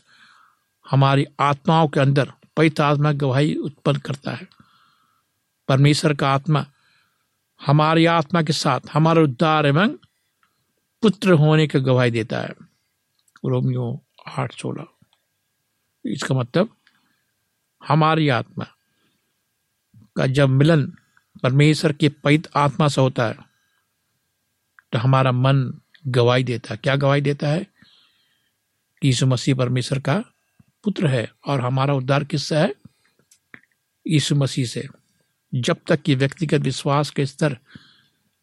हमारी 0.90 1.26
आत्माओं 1.40 1.88
के 1.88 2.00
अंदर 2.00 2.32
पवित्र 2.56 2.82
आत्मा 2.82 3.12
गवाही 3.12 3.54
उत्पन्न 3.56 3.98
करता 3.98 4.30
है। 4.30 4.48
परमेश्वर 5.68 6.14
का 6.14 6.30
आत्मा 6.30 6.64
हमारी 7.60 8.06
आत्मा 8.06 8.42
के 8.42 8.52
साथ, 8.52 8.80
हमारा 8.92 9.22
उद्धार 9.22 9.66
एवं 9.66 9.88
पुत्र 11.02 11.32
होने 11.32 11.66
की 11.66 11.80
गवाही 11.80 12.10
देता 12.10 12.40
है। 12.40 12.54
रोमियो 13.46 14.04
आठ 14.28 14.54
सोलह। 14.54 14.86
इसका 16.04 16.34
मतलब 16.34 16.76
हमारी 17.82 18.28
आत्मा 18.28 18.66
का 20.16 20.26
जब 20.26 20.48
मिलन 20.48 20.92
परमेश्वर 21.42 21.92
के 21.92 22.08
पवित्र 22.08 22.50
आत्मा 22.56 22.88
से 22.88 23.00
होता 23.00 23.26
है 23.26 23.34
तो 24.92 24.98
हमारा 24.98 25.32
मन 25.32 25.80
गवाही 26.06 26.44
देता 26.44 26.74
है। 26.74 26.80
क्या 26.82 26.96
गवाही 26.96 27.20
देता 27.20 27.48
है? 27.48 27.66
कि 29.02 29.08
यीशु 29.08 29.26
मसीह 29.26 29.54
परमेश्वर 29.54 29.98
का 29.98 30.24
पुत्र 30.84 31.06
है 31.06 31.32
और 31.46 31.60
हमारा 31.60 31.94
उद्धार 31.94 32.24
किससे 32.24 32.56
है? 32.56 32.74
यीशु 34.06 34.34
मसीह 34.34 34.66
से। 34.66 34.88
जब 35.54 35.76
तक 35.86 36.02
कि 36.02 36.14
व्यक्तिगत 36.14 36.60
विश्वास 36.60 37.10
के 37.10 37.26
स्तर 37.26 37.58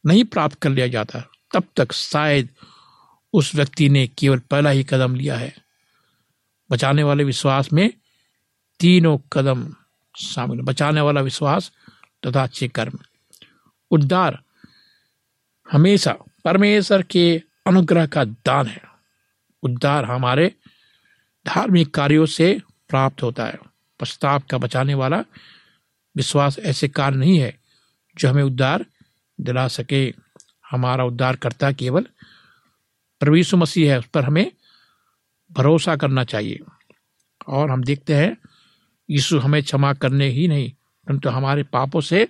नहीं 0.05 0.23
प्राप्त 0.23 0.55
कर 0.55 0.69
लिया 0.69 0.87
जाता, 0.87 1.19
तब 1.53 1.63
तक 1.75 1.91
शायद 1.91 2.49
उस 3.33 3.55
व्यक्ति 3.55 3.89
ने 3.89 4.07
केवल 4.07 4.39
पहला 4.39 4.69
ही 4.69 4.83
कदम 4.83 5.15
लिया 5.15 5.37
है। 5.37 5.55
बचाने 6.71 7.03
वाले 7.03 7.23
विश्वास 7.23 7.73
में 7.73 7.93
तीनों 8.79 9.17
कदम 9.33 9.75
शामिल 10.19 10.61
बचाने 10.61 11.01
वाला 11.01 11.21
विश्वास 11.21 11.71
तथा 12.25 12.43
अच्छे 12.43 12.67
कर्म 12.67 12.99
उद्धार 13.91 14.39
हमेशा 15.71 16.15
परमेश्वर 16.45 17.01
के 17.01 17.41
अनुग्रह 17.67 18.05
का 18.05 18.23
दान 18.25 18.67
है। 18.67 18.81
उद्धार 19.63 20.05
हमारे 20.05 20.55
धार्मिक 21.45 21.93
कार्यों 21.93 22.25
से 22.25 22.61
प्राप्त 22.89 23.23
होता 23.23 23.45
है। 23.45 23.59
पश्चाताप 23.99 24.43
का 24.49 24.57
बचाने 24.57 24.93
वाला 24.93 25.23
विश्वास 26.15 26.59
ऐसे 26.59 26.87
कार्य 26.87 27.17
नहीं 27.17 27.39
है 27.39 27.59
जो 28.17 28.29
हमें 28.29 28.43
उद्धार 28.43 28.85
दिला 29.41 29.67
सके। 29.67 30.13
हमारा 30.71 31.03
उद्धार 31.03 31.35
करता 31.35 31.71
केवल 31.71 32.07
प्रवीषु 33.19 33.57
मसीह 33.57 33.91
है, 33.91 33.99
उस 33.99 34.05
पर 34.05 34.23
हमें 34.23 34.51
भरोसा 35.51 35.95
करना 35.95 36.23
चाहिए। 36.23 36.59
और 37.47 37.71
हम 37.71 37.83
देखते 37.83 38.15
हैं 38.15 38.37
यीशु 39.09 39.39
हमें 39.39 39.63
क्षमा 39.63 39.93
करने 39.93 40.27
ही 40.27 40.47
नहीं, 40.47 40.69
परंतु 41.07 41.29
हमारे 41.29 41.63
पापों 41.63 42.01
से 42.01 42.27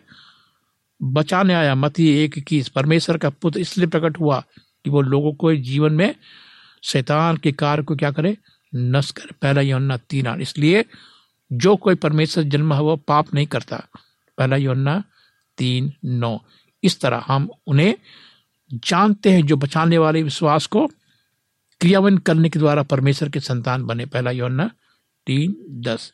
बचाने 1.01 1.53
आया। 1.53 1.75
मती 1.75 2.09
एक 2.09 2.39
की 2.39 2.63
परमेश्वर 2.75 3.17
का 3.17 3.29
पुत्र 3.29 3.59
इसलिए 3.59 3.87
प्रकट 3.87 4.19
हुआ 4.19 4.43
कि 4.83 4.89
वो 4.89 5.01
लोगों 5.01 5.33
को 5.33 5.55
जीवन 5.55 5.93
में 5.93 6.15
शैतान 6.83 7.37
के 7.37 7.51
कार्य 7.51 7.83
को 7.83 7.95
क्या 7.95 8.11
करे? 8.11 8.37
नष्ट 8.75 9.15
कर। 9.15 9.25
पहला 9.41 9.61
योन्ना 9.61 9.97
तीन 9.97 10.27
आठ। 10.27 10.39
इसलिए 10.39 10.85
जो 11.53 11.75
कोई 11.75 11.95
परमेश्वर 11.95 12.43
जन्म 12.43 12.73
है, 12.73 12.81
वो 12.81 12.95
पाप 12.95 13.33
नहीं 13.33 13.47
करता। 13.47 13.87
पहला 14.37 14.55
योन्ना 14.55 15.03
तीन 15.57 15.93
नौ। 16.05 16.39
इस 16.83 17.01
तरह 17.01 17.25
हम 17.27 17.49
उन्हें 17.67 17.95
जानते 18.73 19.31
हैं 19.31 19.45
जो 19.45 19.57
बचाने 19.57 19.97
वाले 19.97 20.23
विश्वास 20.23 20.65
को 20.65 20.87
क्रियावन 21.79 22.17
करने 22.17 22.49
के 22.49 22.59
द्वारा 22.59 22.83
परमेश्वर 22.83 23.29
के 23.29 23.39
संतान 23.39 23.85
बने। 23.85 24.05
पहला 24.05 24.31
योन्ना 24.31 24.71
तीन 25.27 25.55
दस। 25.69 26.13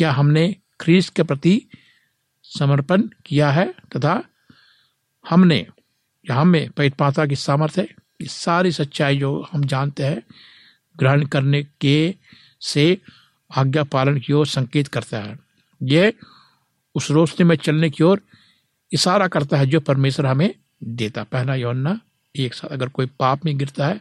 क्या 0.00 0.10
हमने 0.12 0.44
ख्रीस 0.80 1.08
के 1.10 1.22
प्रति 1.22 1.52
समर्पण 2.44 3.02
किया 3.26 3.50
है 3.50 3.64
तथा 3.96 4.12
हमने, 5.24 5.58
या 6.24 6.34
हमें 6.34 6.70
पैतपाता 6.70 7.26
की 7.26 7.36
सामर्थ्य 7.36 7.82
ये 7.82 8.26
सारी 8.26 8.70
सच्चाई 8.72 9.18
जो 9.18 9.30
हम 9.52 9.64
जानते 9.64 10.04
हैं, 10.04 10.22
ग्रहण 10.96 11.24
करने 11.26 11.62
के 11.80 12.14
से 12.60 12.96
आज्ञा 13.50 13.84
पालन 13.84 14.18
की 14.18 14.32
ओर 14.32 14.46
संकेत 14.46 14.88
करता 14.88 15.18
है। 15.18 15.38
ये 15.80 16.12
उस 16.94 17.10
रोशनी 17.10 17.44
में 17.44 17.54
चलने 17.56 17.90
की 17.90 18.04
ओर 18.04 18.20
इशारा 18.92 19.26
करता 19.28 19.56
है 19.56 19.66
जो 19.66 19.80
परमेश्वर 19.80 20.26
हमें 20.26 20.54
देता 20.82 21.24
पहला 21.24 21.54
यौना 21.54 21.98
एक 22.34 22.54
साथ 22.54 22.68
अगर 22.68 22.88
कोई 22.88 23.06
पाप 23.20 23.44
में 23.44 23.56
गिरता 23.58 23.86
है 23.86 24.00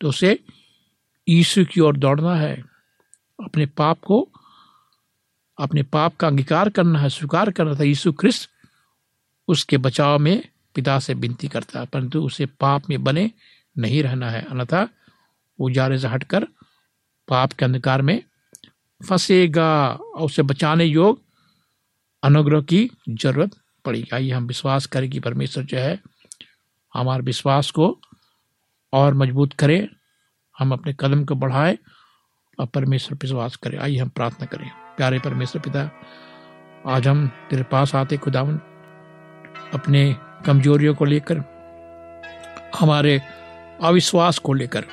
तो 0.00 0.08
उसे 0.08 0.38
ईश्वर 1.28 1.64
की 1.64 1.80
ओर 1.80 1.96
दौड़ना 1.96 2.34
है। 2.34 2.54
अपने 3.38 3.66
पाप 3.66 4.00
को 4.04 4.28
अपने 5.60 5.82
पाप 5.82 6.16
का 6.16 6.26
अंगीकार 6.26 6.68
करना 6.68 6.98
है, 6.98 7.08
स्वीकार 7.08 7.50
करना 7.50 7.74
था, 7.74 7.84
यीशु 7.84 8.12
ख्रिस्त 8.12 8.48
उसके 9.48 9.78
बचाव 9.78 10.18
में 10.18 10.42
पिता 10.74 10.98
से 10.98 11.14
विनती 11.14 11.48
करता 11.48 11.80
है, 11.80 11.86
परंतु 11.86 12.22
उसे 12.22 12.46
पाप 12.46 12.90
में 12.90 13.02
बने 13.04 13.30
नहीं 13.78 14.02
रहना 14.02 14.30
है। 14.30 14.42
अन्यथा 14.42 14.88
उजारे 15.58 15.98
से 15.98 16.08
हटकर 16.08 16.44
पाप 17.28 17.52
के 17.52 17.64
अंधकार 17.64 18.02
में 18.02 18.22
फंसेगा 19.08 19.88
और 19.92 20.24
उसे 20.24 20.42
बचाने 20.42 20.84
योग 20.84 21.20
अनुग्रह 22.22 22.60
की 22.60 22.90
ज़रूरत 23.08 23.50
पड़ेगी। 23.84 24.08
आइए 24.14 24.30
हम 24.30 24.46
विश्वास 24.46 24.86
करें 24.86 25.10
कि 25.10 25.20
परमेश्वर 25.20 25.64
जो 25.64 25.78
है, 25.78 25.98
हमारे 26.94 27.22
विश्वास 27.22 27.70
को 27.70 28.00
और 28.92 29.14
मज़बूत 29.14 29.52
करें, 29.52 29.88
हम 30.58 30.72
अपने 30.72 30.94
कदम 31.00 31.24
को 31.24 31.34
बढ़ाए 31.34 31.78
और 32.58 32.66
परमेश्वर 32.66 33.18
विश्वास 33.22 33.56
करें। 33.56 33.78
आइए 33.78 33.98
हम 33.98 34.08
प्रार्थना 34.08 34.46
करें। 34.46 34.79
प्यारे 35.00 35.18
परमेश्वर 35.18 35.62
पिता, 35.62 35.90
आज 36.86 37.08
हम 37.08 37.28
तेरे 37.50 37.62
पास 37.62 37.94
आते 37.94 38.16
खुदावन, 38.16 38.56
अपने 39.74 40.16
कमजोरियों 40.46 40.94
को 40.94 41.04
लेकर, 41.04 41.38
हमारे 42.80 43.20
अविश्वास 43.82 44.38
को 44.38 44.52
लेकर। 44.52 44.84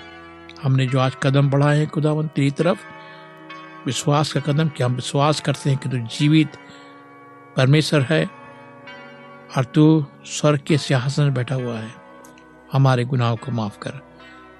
हमने 0.63 0.87
जो 0.87 0.99
आज 0.99 1.15
कदम 1.23 1.49
बढ़ाए 1.49 1.77
हैं 1.77 1.87
खुदावन, 1.87 2.27
तेरी 2.27 2.51
तरफ़, 2.51 2.79
विश्वास 3.85 4.33
का 4.33 4.39
कदम 4.39 4.69
कि 4.69 4.83
हम 4.83 4.93
विश्वास 4.93 5.41
करते 5.41 5.69
हैं 5.69 5.79
कि 5.79 5.89
तू 5.89 5.97
जीवित 5.97 6.57
परमेश्वर 7.57 8.01
है 8.01 8.29
और 9.57 9.65
तू 9.65 10.05
स्वर्ग 10.25 10.59
के 10.67 10.77
सिंहासन 10.77 11.29
बैठा 11.29 11.55
हुआ 11.55 11.79
है। 11.79 11.91
हमारे 12.73 13.05
गुनाहों 13.05 13.35
को 13.35 13.51
माफ़ 13.51 13.79
कर। 13.79 13.93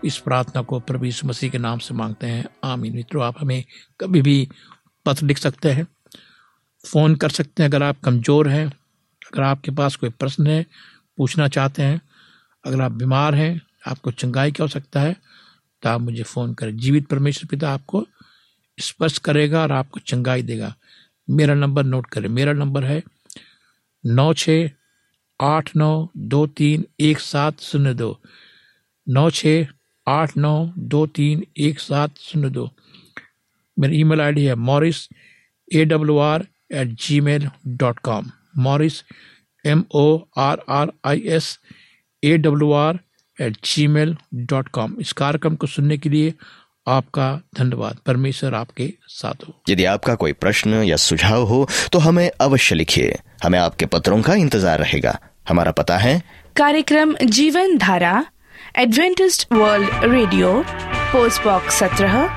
इस 0.04 0.18
प्रार्थना 0.18 0.62
को 0.62 0.80
प्रभु 0.80 1.06
यीशु 1.06 1.28
मसीह 1.28 1.50
के 1.50 1.58
नाम 1.58 1.80
से 1.80 1.94
मांगते 1.94 2.28
हैं। 2.28 2.46
आमीन। 2.64 2.96
मित्रों, 2.96 3.26
आप 3.26 3.36
हमें 3.40 3.64
कभी 4.02 4.22
भी 4.22 4.50
पत्र 5.08 5.26
लिख 5.26 5.38
सकते 5.39 5.72
हैं, 5.72 5.88
फ़ोन 6.84 7.15
कर 7.15 7.30
सकते 7.32 7.63
हैं 7.63 7.70
अगर 7.70 7.84
आप 7.84 8.00
कमज़ोर 8.04 8.48
हैं, 8.50 8.65
अगर 8.65 9.41
आपके 9.43 9.72
पास 9.74 9.96
कोई 9.96 10.10
प्रश्न 10.12 10.48
है, 10.48 10.65
पूछना 11.17 11.48
चाहते 11.50 11.84
हैं, 11.84 12.02
अगर 12.63 12.82
आप 12.82 12.91
बीमार 12.93 13.36
हैं, 13.36 13.62
आपको 13.88 14.12
चंगाई 14.13 14.52
की 14.52 14.63
आवश्यकता 14.63 15.02
है 15.02 15.15
तो 15.84 15.89
आप 15.89 16.02
मुझे 16.02 16.24
फ़ोन 16.24 16.54
करें। 16.54 16.76
जीवित 16.78 17.08
परमेश्वर 17.08 17.48
पिता 17.50 17.72
आपको 17.72 18.06
स्पर्श 18.78 19.17
करेगा 19.17 19.62
और 19.62 19.72
आपको 19.72 20.00
चंगाई 20.02 20.41
देगा। 20.43 20.74
मेरा 21.28 21.54
नंबर 21.56 21.84
नोट 21.84 22.06
करें। 22.06 22.28
मेरा 22.30 22.54
नंबर 22.54 22.84
है 22.86 23.02
नौ 24.04 24.34
छ 24.34 24.50
आठ 25.39 25.76
नौ 25.76 26.10
दो 26.17 26.46
तीन 26.58 26.86
एक 27.00 27.20
सात 27.20 27.60
शून्य 27.62 27.93
दो। 27.93 28.10
नौ 29.08 29.30
छ 29.32 29.46
आठ 30.08 30.36
नौ 30.38 30.54
दो 30.78 31.06
तीन 31.10 31.43
एक 31.60 31.80
सात 31.80 32.17
शून्य 32.20 32.50
दो। 32.50 32.70
मेरी 33.80 34.00
ईमेल 34.00 34.22
आईडी 34.22 34.46
है 34.46 34.56
Morris 34.70 35.08
A 35.68 35.86
W 35.86 36.18
R 36.18 36.46
at 36.74 36.94
gmail 37.22 37.50
dot 37.68 38.00
com 38.00 38.32
Morris 38.60 39.02
M 39.66 39.84
O 39.96 40.06
R 40.38 40.62
R 40.70 40.92
I 41.06 41.24
S 41.38 41.58
A 42.24 42.38
W 42.38 42.72
R 42.74 43.00
at 43.38 43.58
gmail 43.88 44.16
dot 44.52 44.70
com 44.70 44.96
इस 45.00 45.12
कार्यक्रम 45.13 45.56
को 45.56 45.68
सुनने 45.68 45.98
के 45.98 46.10
लिए 46.10 46.34
आपका 46.88 47.28
धन्यवाद। 47.58 47.98
परमेश्वर 48.06 48.54
आपके 48.56 48.88
साथ 49.10 49.44
हो। 49.48 49.54
यदि 49.70 49.86
आपका 49.86 50.13
कोई 50.16 50.34
प्रश्न 50.34 50.84
या 50.84 50.96
सुझाव 50.98 51.44
हो 51.46 51.68
तो 51.94 52.00
हमें 52.00 52.30
अवश्य 52.42 52.76
लिखिए। 52.76 53.18
हमें 53.44 53.58
आपके 53.60 53.86
पत्रों 53.86 54.22
का 54.22 54.34
इंतज़ार 54.36 54.80
रहेगा। 54.80 55.18
हमारा 55.50 55.72
पता 55.72 55.98
है। 55.98 56.22
कार्यक्रम 56.58 57.16
Jeevan 57.16 57.78
Dhara 57.78 58.26
Adventist 58.78 59.54
World 59.54 60.04
Radio 60.04 60.54
post 60.68 61.44
box 61.44 61.80
सत्रह 61.80 62.37